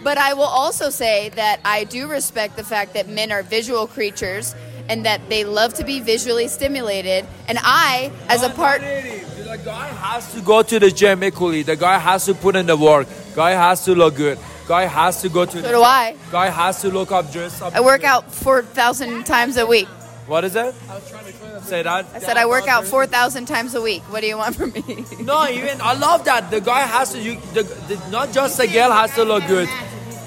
[0.03, 3.86] But I will also say that I do respect the fact that men are visual
[3.86, 4.55] creatures
[4.89, 7.26] and that they love to be visually stimulated.
[7.49, 11.62] And I, as a part, The guy has to go to the gym equally.
[11.62, 13.09] The guy has to put in the work.
[13.34, 14.39] Guy has to look good.
[14.68, 15.62] Guy has to go to.
[15.62, 16.14] so do I.
[16.30, 17.74] Guy has to look up, dress up.
[17.74, 19.89] I work out 4,000 times a week.
[20.29, 20.74] What is that?
[20.91, 21.62] I was trying to clear that.
[21.64, 22.07] Say that.
[22.14, 24.03] I said I work out 4,000 times a week.
[24.12, 25.05] What do you want from me?
[25.22, 26.51] No, even I love that.
[26.51, 27.18] The guy has to.
[27.20, 29.68] You, the, the, not just the girl has to look good.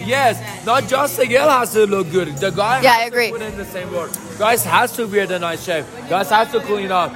[0.04, 2.30] Yes, not just the girl has to look good.
[2.38, 3.28] The guy Yeah, I agree.
[3.28, 4.10] to put in the same work.
[4.40, 5.86] Guys has to wear a nice shape.
[6.10, 7.14] Guys has to clean up.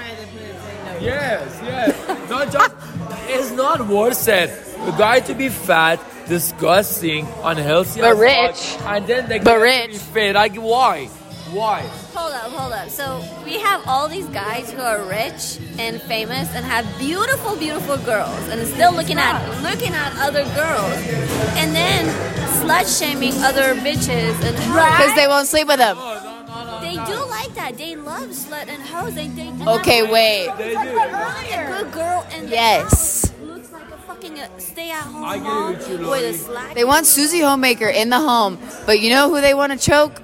[1.02, 2.30] Yes, yes.
[2.30, 2.76] not just.
[3.28, 4.50] It's not worth it.
[4.86, 8.86] The guy to be fat, disgusting, unhealthy, But as fuck, rich.
[8.86, 9.92] and then the But guy to rich.
[9.92, 10.36] be fit.
[10.36, 11.10] Like why?
[11.52, 11.82] Why?
[12.14, 12.90] Hold up, hold up.
[12.90, 17.98] So we have all these guys who are rich and famous and have beautiful, beautiful
[17.98, 20.94] girls, and still looking at looking at other girls,
[21.56, 22.06] and then
[22.64, 24.98] slut shaming other bitches and hoes.
[24.98, 25.98] Because they won't sleep with them.
[26.82, 27.76] They do like that.
[27.78, 29.14] They love slut and hoes.
[29.16, 30.50] They, they do Okay, not wait.
[30.58, 30.80] They do.
[30.80, 33.30] a good girl and the Yes.
[33.30, 36.26] house looks like a fucking uh, stay-at-home I get it mom with you, with Lori.
[36.26, 36.76] a slack.
[36.76, 38.58] They want Susie Homemaker in the home.
[38.86, 40.22] But you know who they want to choke?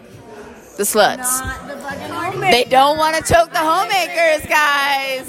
[0.77, 1.39] The sluts.
[1.67, 5.27] The They don't want to choke the homemakers, guys.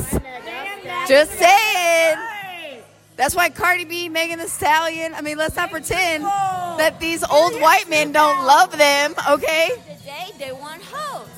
[1.09, 2.17] Just saying.
[3.17, 5.15] That's why Cardi B, Megan Thee Stallion.
[5.15, 9.15] I mean, let's not pretend that these old white men don't love them.
[9.31, 11.29] Okay, Today they want hoes.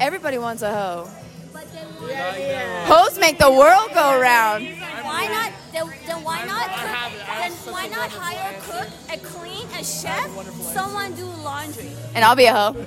[0.00, 1.10] Everybody wants a hoe.
[1.52, 4.64] But they want Hoes make the world go round.
[5.02, 5.52] Why not?
[5.72, 6.68] Then, then why not?
[6.68, 10.30] Cook, then why not hire a cook, a clean, a chef,
[10.72, 11.90] someone do laundry?
[12.14, 12.86] And I'll be a hoe.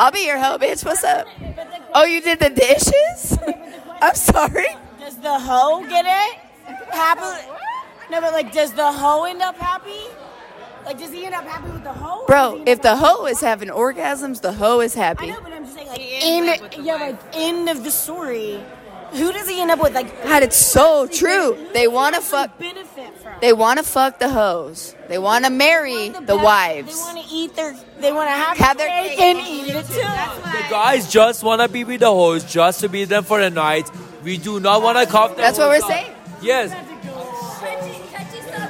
[0.00, 0.84] I'll be your hoe, bitch.
[0.84, 1.26] What's up?
[1.94, 3.38] Oh, you did the dishes?
[4.00, 4.68] I'm sorry.
[5.00, 6.38] Does the hoe get it?
[6.90, 7.48] Happy?
[8.10, 10.06] No, but like, does the hoe end up happy?
[10.84, 12.24] Like, does he end up happy with the hoe?
[12.26, 15.24] Bro, if the hoe is having orgasms, the hoe is happy.
[15.24, 15.42] I happy.
[15.42, 18.62] know, but I'm just saying, like, end, yeah, like, end of the story.
[19.12, 19.94] Who does he end up with?
[19.94, 21.56] Like, God, it's so true.
[21.72, 22.58] They want to fuck.
[22.58, 23.32] benefit from.
[23.40, 24.94] They want to fuck the hoes.
[25.08, 26.94] They want to marry the best- wives.
[26.94, 27.76] They want to eat their.
[28.00, 29.94] They want to have, Have their their cake cake and and eat eat it too.
[29.94, 33.50] The guys just want to be with the host, just to be them for the
[33.50, 33.90] night.
[34.22, 35.38] We do not want to cuff them.
[35.38, 36.12] That's what we're saying.
[36.42, 36.70] Yes.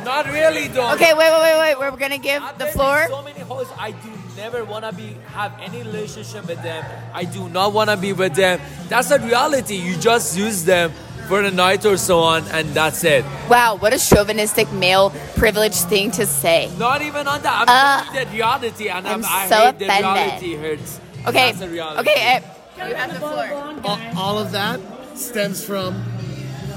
[0.05, 0.93] Not really, though.
[0.95, 1.79] Okay, wait, wait, wait, wait.
[1.79, 3.07] We're gonna give I've the floor.
[3.09, 6.85] So many hosts, I do never want to be have any relationship with them.
[7.13, 8.61] I do not want to be with them.
[8.89, 9.75] That's the reality.
[9.77, 10.93] You just use them
[11.29, 13.25] for a night or so on, and that's it.
[13.51, 16.71] Wow, what a chauvinistic male privileged thing to say.
[16.79, 17.69] Not even on that.
[17.69, 20.15] I'm Uh, the reality, and I'm, I'm I so hate the offended.
[20.15, 21.01] reality hurts.
[21.27, 22.01] Okay, That's the reality.
[22.11, 22.21] okay.
[22.21, 22.41] eh,
[22.89, 23.49] you have the floor.
[23.85, 24.81] all, all of that
[25.19, 26.01] stems from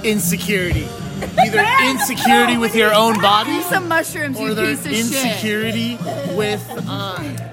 [0.03, 0.88] insecurity.
[1.45, 4.99] either insecurity with your own body some mushrooms, or you their piece of shit.
[5.05, 5.95] insecurity
[6.36, 7.51] with uh,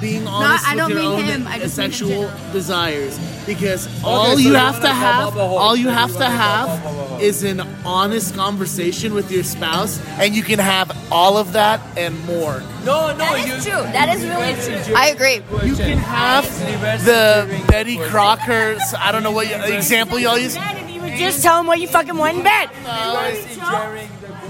[0.00, 3.18] being honest I don't with your mean own him, I just mean in sexual desires.
[3.46, 6.14] Because all so you you have wanna have, up a whole- all you have to
[6.18, 10.58] wanna come have up a is an honest conversation with your spouse, and you can
[10.58, 12.62] have all of that and more.
[12.84, 13.54] No, no, That you.
[13.54, 13.72] is true.
[13.72, 14.94] That is really true.
[14.94, 15.40] I agree.
[15.66, 16.44] You can have
[17.04, 20.56] the Betty Crocker's, I don't know what you- example y'all use.
[20.56, 22.68] If you would just tell him what you fucking want in bed.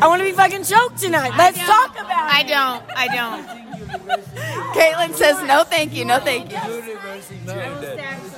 [0.00, 1.32] I want to be fucking choked tonight.
[1.36, 2.34] Let's talk about it.
[2.34, 2.48] I it.
[2.48, 2.82] don't.
[2.96, 3.68] I don't.
[4.74, 6.58] Caitlin says no, thank you, no, thank you.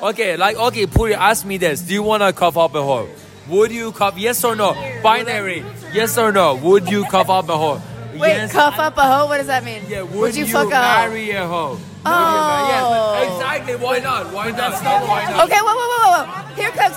[0.02, 3.08] Okay, like okay, Puri, ask me this: Do you wanna cuff up a whore?
[3.48, 4.16] Would you cuff?
[4.16, 4.72] Yes or no?
[5.02, 5.64] Binary.
[5.92, 6.54] Yes or no?
[6.54, 7.82] Would you cuff up a whore?
[8.12, 8.52] Wait, yes.
[8.52, 9.26] cuff up a hoe?
[9.26, 9.82] What does that mean?
[9.88, 11.08] Yeah, would, would you, fuck a hoe?
[11.08, 11.78] marry a hoe?
[12.06, 13.18] Oh.
[13.18, 13.76] Yeah, exactly.
[13.76, 14.32] Why not?
[14.32, 14.72] Why not?
[14.82, 15.44] Why not?
[15.46, 16.54] Okay, whoa, whoa, whoa, whoa.
[16.54, 16.96] Here comes.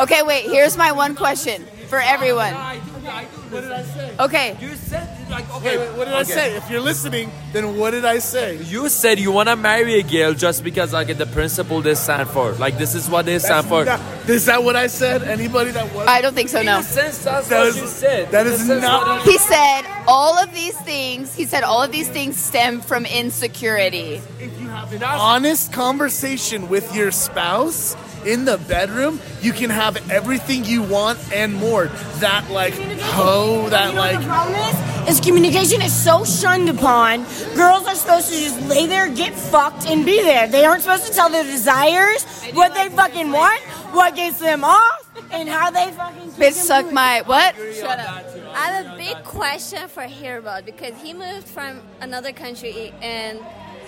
[0.00, 0.44] Okay, wait.
[0.44, 2.52] Here's my one question for everyone.
[2.54, 4.14] What did I say?
[4.20, 5.78] Okay, You said like okay.
[5.78, 6.56] Wait, what did I say?
[6.56, 8.56] If you're listening, then what did I say?
[8.62, 12.52] You said you wanna marry a girl just because like the principle they stand for.
[12.52, 13.84] Like this is what they stand for.
[13.86, 15.22] Not- is that what I said?
[15.22, 16.06] Anybody that was?
[16.06, 16.60] I don't think so.
[16.60, 16.78] In No.
[16.80, 18.30] a sense, that's That what is- you said.
[18.32, 21.34] that In a is sense, not- He said all of these things.
[21.34, 24.20] He said all of these things stem from insecurity.
[24.40, 30.10] if you have an honest conversation with your spouse in the bedroom, you can have
[30.10, 31.86] everything you want and more.
[32.20, 35.08] That like hoe, that You know what like the problem is?
[35.08, 37.24] Is communication is so shunned upon.
[37.54, 40.46] Girls are supposed to just lay there, get fucked, and be there.
[40.46, 43.60] They aren't supposed to tell their desires, what they fucking want,
[43.92, 46.32] what gets them off, and how they fucking.
[46.32, 47.54] Bitch, suck my what?
[47.74, 48.24] Shut up.
[48.54, 53.40] I have a big question for Herbal because he moved from another country and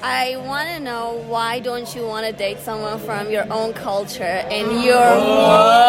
[0.03, 4.23] I want to know why don't you want to date someone from your own culture
[4.25, 4.85] and oh.
[4.85, 4.97] your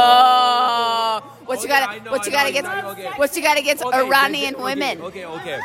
[0.02, 1.22] Oh.
[1.46, 2.10] What you Okay, gotta?
[2.12, 2.66] What you gotta get?
[2.66, 3.10] Okay.
[3.18, 3.82] What you gotta get?
[3.82, 5.02] Okay, Iranian the- women.
[5.02, 5.60] Okay, okay.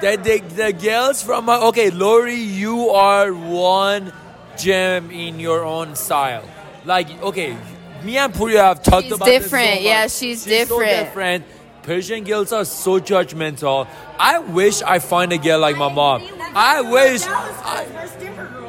[0.00, 4.12] The, the, the girls from my okay, Lori, you are one
[4.58, 6.44] gem in your own style.
[6.84, 7.56] Like okay,
[8.02, 9.76] me and Puri have talked She's about this different.
[9.78, 10.10] so Yeah, much.
[10.12, 11.44] she's So different.
[11.82, 11.98] Different.
[11.98, 13.86] Persian girls are so judgmental.
[14.18, 16.22] I wish I find a girl like my mom.
[16.54, 17.22] I wish.
[17.26, 17.86] I,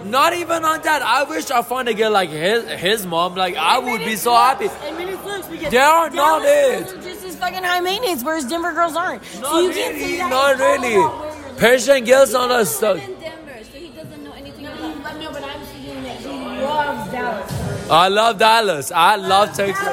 [0.06, 1.02] not even on that.
[1.02, 3.36] I wish I find a girl like his his mom.
[3.36, 4.68] Like I would be so happy.
[4.84, 6.86] And many flukes because They are not it.
[7.04, 9.24] Just as fucking high maintenance, whereas Denver girls aren't.
[9.26, 10.18] so Not you can't say really.
[10.18, 10.30] that.
[10.30, 11.58] Not really.
[11.58, 12.94] Persian girls are not so.
[12.96, 17.90] in Denver, so he doesn't know anything about No, but I'm that he loves Dallas.
[17.90, 18.92] I love Dallas.
[18.92, 19.88] I love Texas.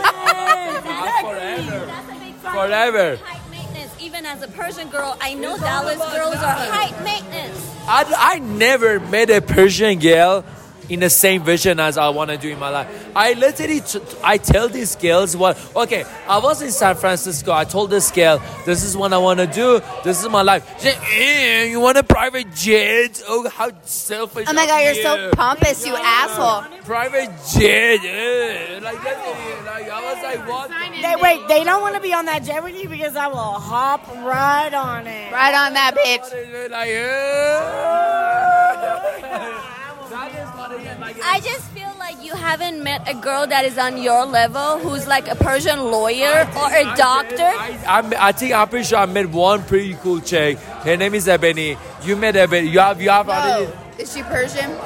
[2.52, 3.16] Forever.
[3.16, 3.92] High maintenance.
[4.00, 7.76] Even as a Persian girl, I know Dallas girls are high maintenance.
[7.88, 10.44] I, I never met a Persian girl
[10.90, 12.88] in the same vision as I want to do in my life.
[13.16, 17.52] I literally, t- I tell these girls what, okay, I was in San Francisco.
[17.52, 19.80] I told this girl, this is what I want to do.
[20.04, 20.64] This is my life.
[20.80, 23.22] She said, "Eh, you want a private jet?
[23.28, 24.46] Oh, how selfish.
[24.48, 26.64] Oh my god, of you're so pompous, you asshole.
[26.84, 28.00] Private jet.
[28.04, 28.80] eh.
[28.82, 30.70] Like, that's, like, I was like, what?
[31.00, 33.36] They, wait, they don't want to be on that jet with you because I will
[33.36, 35.32] hop right on it.
[35.32, 36.70] Right on that bitch.
[36.70, 38.10] Like, eh.
[40.10, 43.64] That is what it is, I just feel like you haven't met a girl that
[43.64, 47.44] is on your level who's like a Persian lawyer or a doctor.
[47.44, 50.58] I, I, I think I'm pretty sure I met one pretty cool chick.
[50.58, 51.76] Her name is Ebony.
[52.02, 52.68] You met Ebony.
[52.68, 53.66] You have you have already.
[53.72, 54.76] Oh, is she Persian?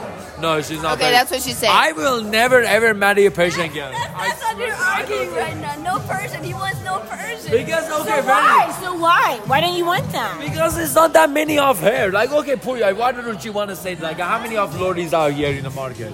[0.44, 0.98] No, she's not.
[0.98, 1.70] Okay, that's what she said.
[1.70, 3.90] I will never ever marry a Persian girl.
[3.90, 5.74] That's what you're arguing right now.
[5.76, 6.44] No Persian.
[6.44, 7.50] He wants no Persian.
[7.50, 8.76] Because okay, Why?
[8.82, 9.40] So why?
[9.46, 10.38] Why don't you want them?
[10.38, 12.10] Because it's not that many of her.
[12.12, 15.30] Like okay, Puya, why don't you want to say like how many of Lordis are
[15.30, 16.12] here in the market?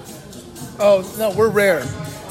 [0.79, 1.83] oh no, we're rare.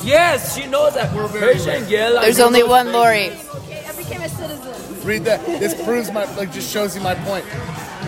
[0.03, 1.53] Yes, she knows that we're rare.
[1.53, 2.23] Persian girl.
[2.23, 3.29] There's they only know- one Lori.
[3.29, 5.07] Okay, I became a citizen.
[5.07, 5.45] Read that.
[5.45, 7.45] This proves my like just shows you my point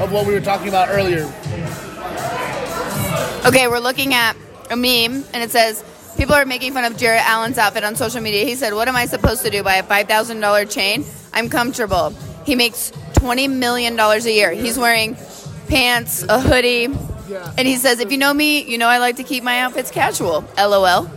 [0.00, 1.30] of what we were talking about earlier.
[3.46, 4.36] Okay, we're looking at
[4.70, 5.82] a meme, and it says
[6.16, 8.44] people are making fun of Jarrett Allen's outfit on social media.
[8.44, 9.62] He said, "What am I supposed to do?
[9.62, 11.04] Buy a five thousand dollar chain?
[11.32, 14.50] I'm comfortable." He makes twenty million dollars a year.
[14.52, 15.16] He's wearing
[15.68, 16.84] pants, a hoodie,
[17.58, 19.90] and he says, "If you know me, you know I like to keep my outfits
[19.90, 21.10] casual." LOL.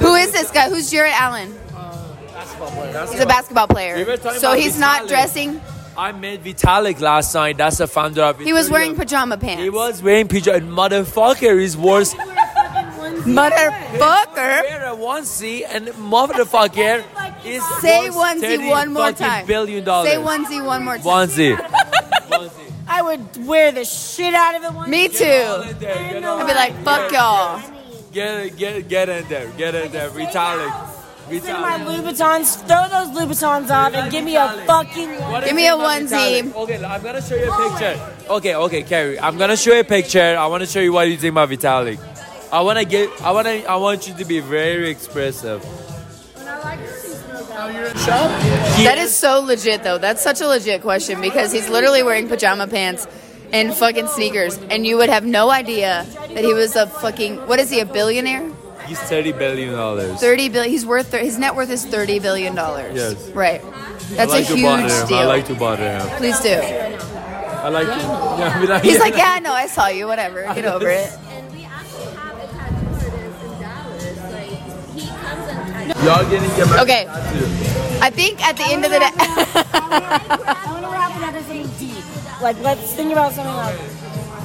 [0.00, 0.68] Who is this guy?
[0.70, 1.54] Who's Jarrett Allen?
[3.12, 4.16] He's a basketball player.
[4.38, 5.60] So he's not dressing.
[5.98, 7.56] I met Vitalik last night.
[7.56, 8.38] That's the founder of.
[8.40, 9.62] He was wearing pajama pants.
[9.62, 10.60] He was wearing pajama.
[10.66, 12.14] Motherfucker is worse.
[13.24, 14.62] Motherfucker.
[14.62, 17.04] Wear a onesie and motherfucker
[17.46, 19.46] is Say worth onesie one more time.
[19.46, 20.10] Billion dollars.
[20.10, 21.04] Say onesie one more time.
[21.04, 21.56] Onesie.
[21.56, 22.72] Onesie.
[22.88, 24.72] I would wear the shit out of it.
[24.72, 25.24] One Me too.
[25.24, 27.60] in there, get all I'd be like, fuck y'all.
[28.12, 29.48] Get, get, get in there.
[29.58, 30.10] Get in there.
[30.10, 30.95] Vitalik.
[31.28, 35.08] Instead of my Louboutins, throw those Louboutins off and give me a fucking.
[35.08, 36.54] What do Give me a about onesie.
[36.54, 38.00] Okay, I'm gonna show you a picture.
[38.30, 40.36] Okay, okay, Carrie, I'm gonna show you a picture.
[40.38, 41.98] I want to show you what you think about Vitalik.
[42.52, 43.10] I wanna get.
[43.22, 43.50] I wanna.
[43.68, 45.64] I want you to be very expressive.
[47.56, 48.30] Now you're in shop.
[48.84, 49.98] That is so legit, though.
[49.98, 53.08] That's such a legit question because he's literally wearing pajama pants
[53.52, 57.38] and fucking sneakers, and you would have no idea that he was a fucking.
[57.48, 57.80] What is he?
[57.80, 58.52] A billionaire?
[58.86, 60.20] He's thirty billion dollars.
[60.20, 60.70] Thirty billion.
[60.70, 61.08] He's worth.
[61.10, 62.94] thir- His net worth is thirty billion dollars.
[62.94, 63.28] Yes.
[63.30, 63.60] Right.
[64.10, 65.06] That's like a to bother huge him.
[65.08, 65.18] deal.
[65.18, 66.06] I like to bother him.
[66.18, 66.54] Please do.
[66.54, 67.94] I like to.
[68.38, 70.06] Yeah, be like, He's like, yeah, no, I saw you.
[70.06, 70.42] Whatever.
[70.54, 71.10] Get over it.
[71.28, 74.16] And we actually have a tattoo artist in Dallas.
[74.32, 74.50] Like
[74.94, 76.04] he comes and.
[76.04, 77.06] Y'all getting your Okay.
[78.00, 79.10] I think at the end of the day.
[79.10, 82.04] I want to wrap it up with something deep.
[82.42, 83.78] Like, let's think about something like.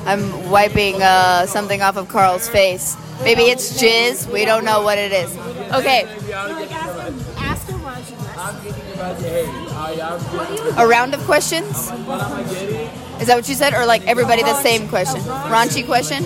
[0.06, 2.98] I'm wiping uh, something off of Carl's face.
[3.24, 4.32] Maybe it's jizz.
[4.32, 5.38] We don't know what it is.
[5.74, 6.08] Okay,
[10.78, 11.70] a round of questions.
[13.22, 15.22] Is that what you said, or like everybody the same question?
[15.22, 16.24] Raunchy question.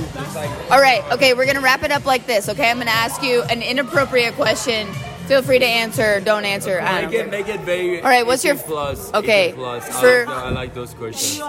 [0.71, 1.03] All right.
[1.11, 2.47] Okay, we're gonna wrap it up like this.
[2.47, 4.87] Okay, I'm gonna ask you an inappropriate question.
[5.27, 6.19] Feel free to answer.
[6.21, 6.79] Don't answer.
[6.79, 8.01] I don't Make it, make it very.
[8.01, 9.11] All right, what's your- plus?
[9.13, 9.89] okay, 18 plus.
[9.89, 11.39] I, for- like, I like those questions.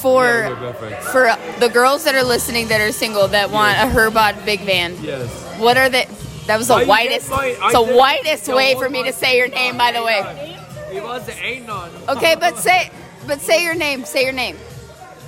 [0.00, 0.72] For Yeah,
[1.12, 4.96] for the girls that are listening that are single that want a Herbot big van.
[5.02, 5.28] Yes.
[5.58, 6.06] What are the?
[6.46, 7.30] That was the I whitest.
[7.30, 9.76] my- It's the whitest way for me to say your name.
[9.76, 10.58] By the way.
[10.92, 11.90] It was Anon.
[12.08, 12.90] Okay, but say,
[13.26, 14.04] but say your name.
[14.04, 14.56] Say your name.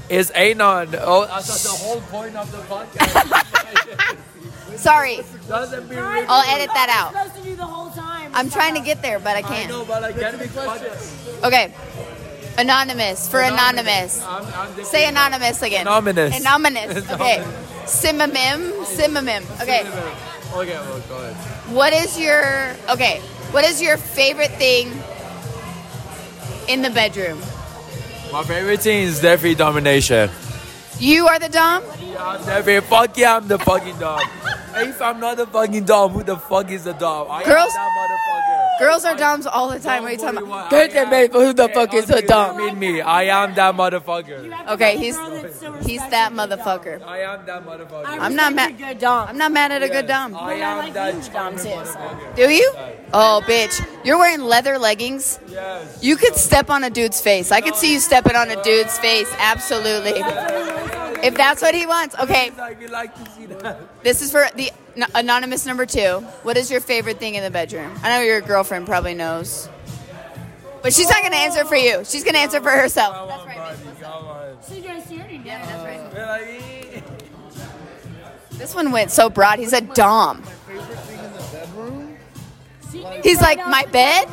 [0.09, 0.95] It's Anon.
[1.01, 4.17] Oh, that's the whole point of the podcast.
[4.77, 7.13] Sorry, Doesn't be I'll edit that out.
[7.13, 8.31] supposed to do the whole time.
[8.35, 9.69] I'm trying to get there, but I I can't.
[9.71, 10.91] know, but I get the question.
[11.45, 11.73] Okay,
[12.59, 14.23] anonymous for anonymous.
[14.25, 15.83] I'm, I'm the- Say anonymous again.
[15.87, 16.41] Anonymous.
[16.41, 17.11] Anonymous.
[17.15, 17.45] Okay.
[17.85, 18.85] Simamim.
[18.87, 19.43] Simamim.
[19.63, 19.81] Okay.
[20.55, 21.35] Okay, well, go ahead.
[21.75, 23.21] What is your okay?
[23.53, 24.91] What is your favorite thing
[26.69, 27.39] in the bedroom?
[28.33, 30.31] My favorite thing is definitely domination.
[30.99, 31.83] You are the dom.
[32.01, 32.81] Yeah, I'm definitely.
[32.89, 34.21] Fuck yeah, I'm the fucking dom.
[34.77, 37.29] if I'm not the fucking dom, who the fuck is the dom?
[37.31, 38.79] I Girls- am that motherfucker.
[38.81, 40.03] Girls are doms all the time.
[40.03, 40.73] What are you talking Don't about?
[40.73, 41.27] worry, Get them, I.
[41.33, 42.57] Who the am- fuck is I a dom?
[42.57, 43.01] mean me.
[43.01, 44.69] I am that motherfucker.
[44.71, 45.17] Okay, he's
[45.87, 47.03] he's that motherfucker.
[47.07, 48.05] I am that motherfucker.
[48.07, 48.77] I'm not mad.
[48.79, 49.29] Good dom.
[49.29, 50.35] I'm not mad at a good dom.
[50.37, 51.63] I I am like that huge dom too.
[51.85, 52.19] So.
[52.37, 52.73] Do you?
[53.13, 53.81] Oh, bitch.
[54.05, 55.39] You're wearing leather leggings.
[55.49, 55.99] Yes.
[56.03, 57.53] You could step on a dude's face.
[57.53, 59.33] I could see you stepping on a dude's face.
[59.39, 60.21] Absolutely.
[61.25, 62.15] If that's what he wants.
[62.19, 64.03] Okay, Like, we like to see that.
[64.05, 66.21] this is for the n- anonymous number two.
[66.43, 67.93] What is your favorite thing in the bedroom?
[68.03, 69.69] I know your girlfriend probably knows.
[70.83, 72.05] But she's not going to answer for you.
[72.05, 73.15] She's going to answer for herself.
[73.15, 75.41] Come on, buddy.
[75.45, 77.03] Yeah, that's right.
[78.53, 79.59] This one went so broad.
[79.59, 80.43] He said Dom.
[80.43, 82.17] Favorite thing in the bedroom?
[83.23, 84.29] He's like, my bed?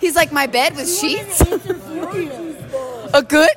[0.00, 1.40] He's like, my bed with sheets?
[3.14, 3.50] a good?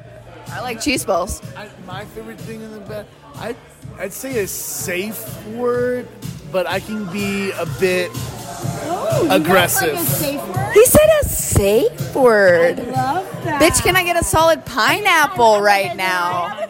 [0.54, 1.42] I like cheese balls.
[1.58, 3.56] I, my favorite thing in the bed, I,
[3.98, 6.08] I'd say a safe word,
[6.52, 9.98] but I can be a bit oh, aggressive.
[9.98, 12.78] He said a safe word.
[12.78, 13.62] Love that.
[13.62, 16.50] Bitch, can I get a solid pineapple right now?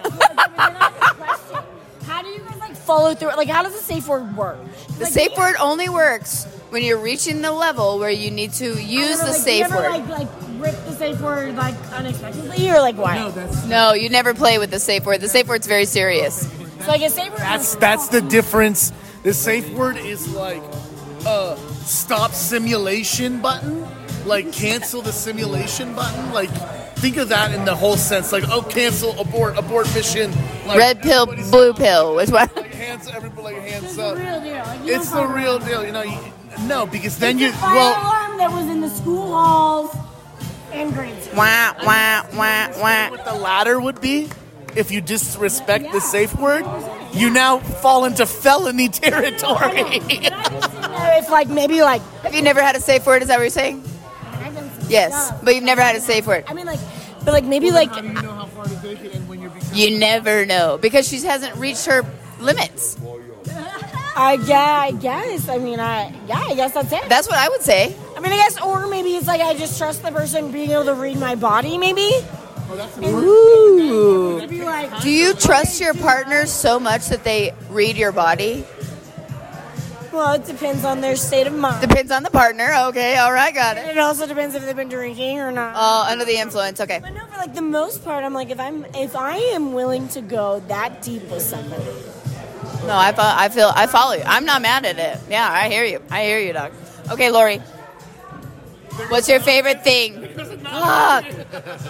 [2.04, 3.36] How do you guys like follow through?
[3.36, 4.60] Like, how does the safe word work?
[4.98, 9.20] The safe word only works when you're reaching the level where you need to use
[9.20, 9.92] the like, safe you ever, word.
[9.92, 13.20] Like, like rip the safe word like unexpectedly, or like why?
[13.20, 15.22] No, that's No, you never play with the safe word.
[15.22, 16.52] The safe word's very serious.
[16.82, 17.40] so like a safe word.
[17.40, 18.92] that's that's the difference.
[19.22, 20.64] The safe word is like
[21.28, 23.88] a stop simulation button,
[24.26, 26.34] like cancel the simulation button.
[26.34, 26.50] Like
[26.98, 28.32] think of that in the whole sense.
[28.32, 30.32] Like oh, cancel, abort, abort mission.
[30.66, 32.56] Like, Red pill, blue pill is what.
[32.56, 34.16] Like, hands, everybody, like, hands It's up.
[34.16, 34.64] the real deal.
[34.64, 36.04] Like, you It's the real deal, you know.
[36.04, 37.92] You, no, because then you fire well.
[38.02, 39.96] alarm that was in the school halls
[40.72, 41.38] and grade school.
[41.38, 43.10] Wah, wah, wah, wah.
[43.10, 44.30] what the latter would be
[44.76, 46.66] if you disrespect the safe word
[47.14, 50.00] you now fall into felony territory But I
[50.50, 53.22] just didn't know if like maybe like Have you never had a safe word?
[53.22, 53.84] Is that what you're saying?
[54.32, 55.42] I've done some Yes, stuff.
[55.46, 56.46] but you've never had a safe word.
[56.48, 56.80] I mean like,
[57.24, 59.42] but like maybe like how do you know how far to take it and when
[59.42, 62.04] you're becoming You never know because she hasn't reached her
[62.40, 62.98] limits.
[64.16, 67.04] I yeah I guess I mean I yeah I guess that's it.
[67.10, 67.96] That's what I would say.
[68.16, 70.86] I mean I guess or maybe it's like I just trust the person being able
[70.86, 72.12] to read my body maybe.
[73.04, 74.40] Ooh.
[74.40, 78.66] Like Do you trust your partner so much that they read your body?
[80.14, 81.82] well it depends on their state of mind.
[81.82, 82.72] Depends on the partner.
[82.90, 83.86] Okay, all right, got it.
[83.88, 85.74] It also depends if they've been drinking or not.
[85.76, 86.80] Oh, under the influence.
[86.80, 87.00] Okay.
[87.00, 90.08] But no, for like the most part, I'm like, if I'm, if I am willing
[90.10, 91.84] to go that deep with somebody,
[92.86, 94.24] No, I, fo- I feel I follow you.
[94.26, 95.20] I'm not mad at it.
[95.30, 96.02] Yeah, I hear you.
[96.12, 96.72] I hear you, Doc.
[97.12, 97.62] Okay, Lori,
[99.10, 100.28] What's your favorite thing?
[100.36, 101.26] Fuck.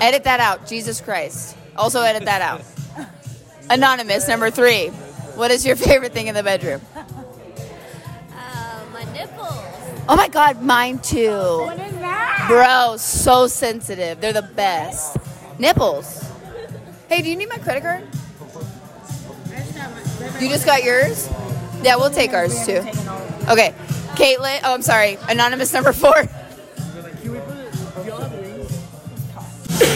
[0.01, 0.67] Edit that out.
[0.67, 1.57] Jesus Christ.
[1.75, 2.61] Also edit that out.
[3.69, 4.87] Anonymous number three.
[5.35, 6.81] What is your favorite thing in the bedroom?
[8.35, 9.49] Uh, my nipples.
[10.07, 11.29] Oh my god, mine too.
[11.31, 12.45] What is that?
[12.47, 14.21] Bro, so sensitive.
[14.21, 15.17] They're the best.
[15.59, 16.23] Nipples.
[17.09, 18.03] Hey, do you need my credit card?
[20.43, 21.29] You just got yours?
[21.83, 22.79] Yeah, we'll take ours too.
[23.49, 23.73] Okay.
[24.15, 25.17] Caitlin, oh, I'm sorry.
[25.29, 26.13] Anonymous number four.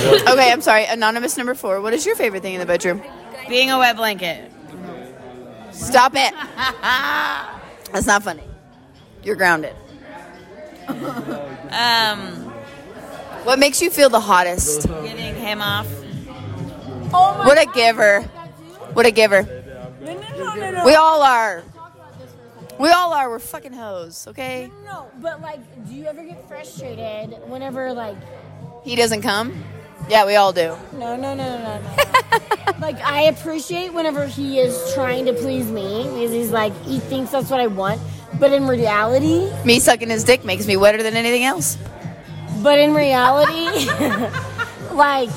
[0.07, 0.85] Okay, I'm sorry.
[0.85, 1.81] Anonymous number four.
[1.81, 3.01] What is your favorite thing in the bedroom?
[3.49, 4.51] Being a wet blanket.
[5.71, 6.33] Stop it.
[7.91, 8.43] That's not funny.
[9.23, 9.75] You're grounded.
[10.87, 12.19] Um,
[13.43, 14.87] What makes you feel the hottest?
[14.87, 15.87] getting him off.
[17.13, 18.21] Oh What a giver.
[18.93, 19.56] What a giver.
[20.37, 21.63] We all are.
[22.79, 23.29] We all are.
[23.29, 24.69] We're fucking hoes, okay?
[24.85, 28.17] No, but like, do you ever get frustrated whenever like?
[28.83, 29.63] He doesn't come?
[30.09, 30.77] Yeah, we all do.
[30.93, 31.81] No, no, no, no, no.
[31.81, 32.73] no.
[32.79, 37.31] like, I appreciate whenever he is trying to please me because he's like he thinks
[37.31, 37.99] that's what I want,
[38.39, 41.77] but in reality, Me sucking his dick makes me wetter than anything else.
[42.61, 43.89] but in reality,
[44.93, 45.29] like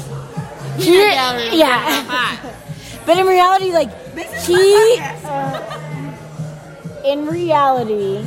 [0.77, 0.95] he,
[1.59, 2.37] yeah.
[3.07, 3.91] But in reality, like
[4.47, 6.13] he, uh,
[7.05, 8.25] in reality,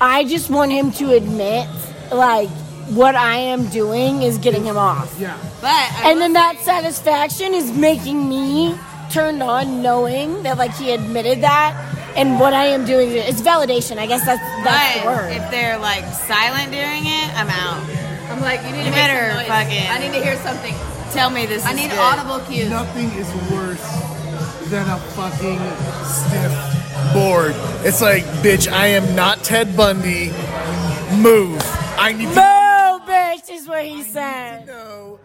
[0.00, 1.68] I just want him to admit,
[2.12, 2.48] like,
[2.90, 5.14] what I am doing is getting him off.
[5.18, 5.36] Yeah.
[5.60, 8.74] But I And then that satisfaction is making me
[9.10, 11.90] turned on knowing that, like, he admitted that.
[12.16, 13.98] And what I am doing is validation.
[13.98, 15.32] I guess that's that's the But word.
[15.32, 17.82] if they're like silent during it, I'm out.
[18.30, 20.74] I'm like, you need You better fucking I need to hear something.
[21.14, 21.64] Tell me this.
[21.64, 21.98] I is need good.
[21.98, 22.68] audible cues.
[22.70, 23.86] Nothing is worse
[24.70, 25.60] than a fucking
[26.04, 27.54] stiff board.
[27.86, 30.30] It's like, bitch, I am not Ted Bundy.
[31.20, 31.60] Move.
[31.96, 34.66] I need to No, bitch, is what he said.
[34.66, 35.20] know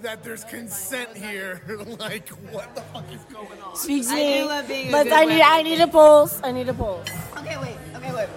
[0.00, 1.60] that there's consent here.
[1.98, 3.76] like, what the fuck is going on?
[3.76, 4.38] Speak to I me.
[4.40, 6.40] do love being a But good I need, wet I need a pulse.
[6.42, 7.08] I need a pulse.
[7.36, 7.76] Okay, wait.
[7.96, 8.28] Okay, wait.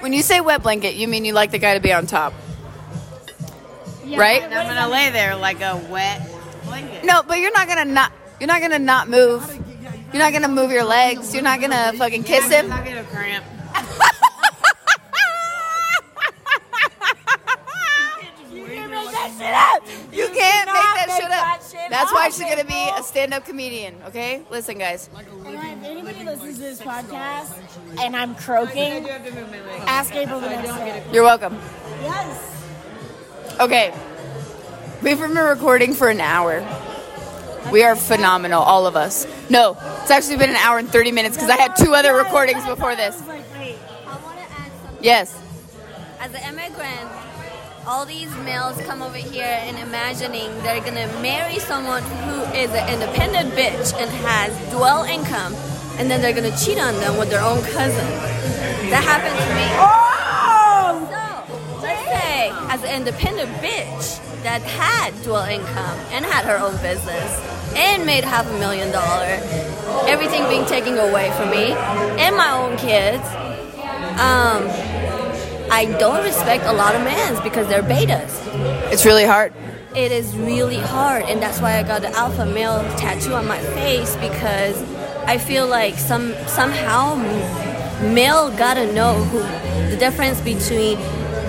[0.00, 2.34] When you say wet blanket, you mean you like the guy to be on top,
[4.04, 4.42] right?
[4.42, 6.20] I'm gonna lay there like a wet
[6.74, 7.04] blanket.
[7.04, 8.12] No, but you're not gonna not.
[8.40, 9.42] You're not gonna not move.
[10.12, 11.34] You're not gonna move your legs.
[11.34, 12.72] You're not gonna fucking kiss him.
[12.72, 13.44] I get a cramp.
[20.12, 21.70] You can't make that make shit that up.
[21.70, 23.96] shit That's why she's gonna be a stand-up comedian.
[24.06, 25.10] Okay, listen, guys.
[25.44, 27.52] And if anybody listens to this podcast
[28.00, 29.08] and I'm croaking,
[29.86, 31.02] ask April the next day.
[31.12, 31.58] You're welcome.
[32.00, 32.64] Yes.
[33.60, 33.92] Okay,
[35.04, 36.66] we've been recording for an hour.
[37.70, 39.26] We are phenomenal, all of us.
[39.50, 42.64] No, it's actually been an hour and 30 minutes because I had two other recordings
[42.64, 43.20] before this.
[43.20, 44.98] I want to add something.
[45.02, 45.38] Yes.
[46.20, 47.10] As an immigrant,
[47.86, 52.88] all these males come over here and imagining they're gonna marry someone who is an
[52.88, 55.54] independent bitch and has dual income,
[55.98, 58.08] and then they're gonna cheat on them with their own cousin.
[58.88, 59.68] That happened to me.
[59.76, 60.63] Let's
[61.94, 67.40] say, as an independent bitch that had dual income and had her own business
[67.76, 69.38] and made half a million dollar,
[70.06, 71.72] everything being taken away from me
[72.22, 73.24] and my own kids,
[74.20, 74.68] um,
[75.70, 78.40] I don't respect a lot of mans because they're betas.
[78.92, 79.52] It's really hard.
[79.96, 83.58] It is really hard, and that's why I got the alpha male tattoo on my
[83.58, 84.80] face because
[85.26, 87.14] I feel like some somehow
[88.12, 89.38] male gotta know who
[89.90, 90.98] the difference between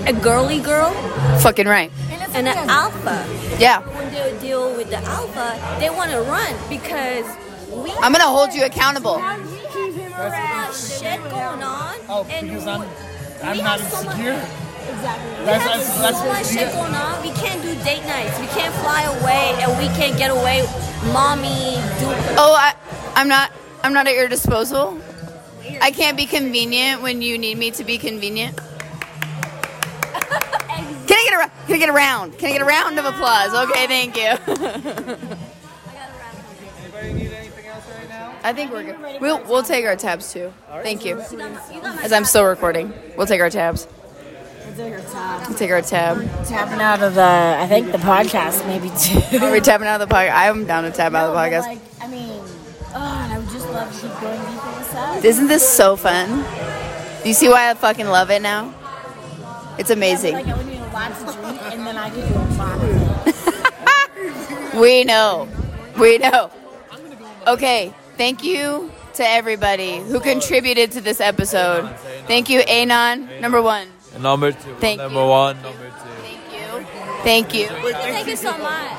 [0.06, 0.92] a girly girl
[1.40, 1.90] Fucking right.
[2.34, 3.24] and an alpha.
[3.58, 3.80] Yeah.
[3.80, 7.26] When they deal with the alpha, they want to run because
[7.70, 9.18] we I'm gonna hold you accountable.
[9.18, 11.96] have shit going on.
[12.08, 12.86] Oh, and because I'm, we
[13.42, 14.32] I'm have not so insecure.
[14.88, 15.30] Exactly.
[15.40, 17.22] We That's- have that's- that's so what much shit going on.
[17.22, 18.38] We can't do date nights.
[18.38, 20.64] We can't fly away, and we can't get away.
[21.12, 22.06] Mommy, do
[22.38, 22.74] Oh, I,
[23.14, 23.50] I'm not.
[23.82, 24.98] I'm not at your disposal.
[25.80, 28.58] I can't be convenient when you need me to be convenient.
[31.26, 32.38] Can I get a ra- can I get a round?
[32.38, 33.52] Can I get a round of applause?
[33.68, 34.30] Okay, thank you.
[38.44, 39.20] I think we're good.
[39.20, 40.52] We'll we'll take our tabs too.
[40.82, 41.20] Thank you.
[41.20, 43.88] As I'm still recording, we'll take our tabs.
[44.76, 46.18] We'll take our tab.
[46.46, 49.20] Tapping out of the, I think the podcast maybe too.
[49.40, 50.32] We're we tapping out of the podcast?
[50.34, 51.66] I'm down to tap out of the But, podcast.
[51.66, 52.42] Like, I mean,
[52.94, 55.24] oh, and I would just love to keep going deeper with that.
[55.24, 56.44] Isn't this so fun?
[57.22, 58.74] Do you see why I fucking love it now?
[59.78, 60.75] It's amazing.
[60.96, 63.36] Like I would need a lot to drink, and then I could do a lot.
[64.80, 65.48] We know.
[65.98, 66.50] We know.
[67.46, 67.94] Okay.
[68.18, 71.88] Thank you to everybody who contributed to this episode.
[72.26, 73.88] Thank you, Anon, number one.
[74.20, 74.74] Number two.
[74.76, 75.04] Thank you.
[75.04, 75.28] number you.
[75.28, 75.62] one.
[75.62, 76.84] Number two.
[77.22, 77.66] Thank you.
[77.66, 78.92] Thank you so much.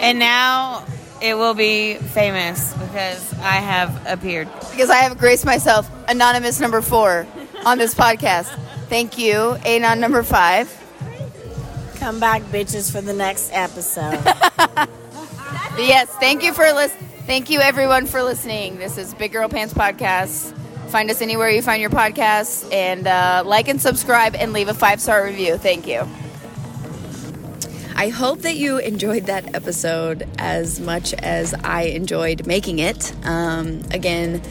[0.00, 0.84] And now
[1.20, 4.48] it will be famous because I have appeared.
[4.70, 7.26] Because I have graced myself anonymous number four
[7.64, 8.46] on this podcast.
[8.88, 10.81] Thank you, Anon number five.
[12.02, 14.18] Come back, bitches, for the next episode.
[15.78, 16.92] Yes, thank you for lis-
[17.26, 18.76] Thank you everyone for listening.
[18.76, 20.54] This is Big Girl Pants Podcast.
[20.88, 24.74] Find us anywhere you find your podcasts and uh, like and subscribe and leave a
[24.74, 25.56] five star review.
[25.56, 26.06] Thank you.
[27.94, 33.14] I hope that you enjoyed that episode as much as I enjoyed making it.
[33.24, 34.42] Um, again,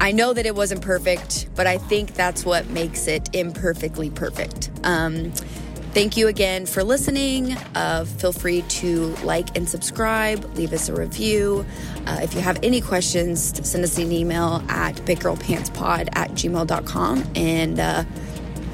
[0.00, 4.70] I know that it wasn't perfect, but I think that's what makes it imperfectly perfect.
[4.82, 5.32] Um,
[5.94, 7.52] thank you again for listening.
[7.74, 11.64] Uh, feel free to like and subscribe, leave us a review.
[12.06, 17.78] Uh, if you have any questions, send us an email at biggirlpantspod at gmail.com and
[17.78, 18.04] uh,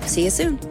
[0.07, 0.70] see you soon.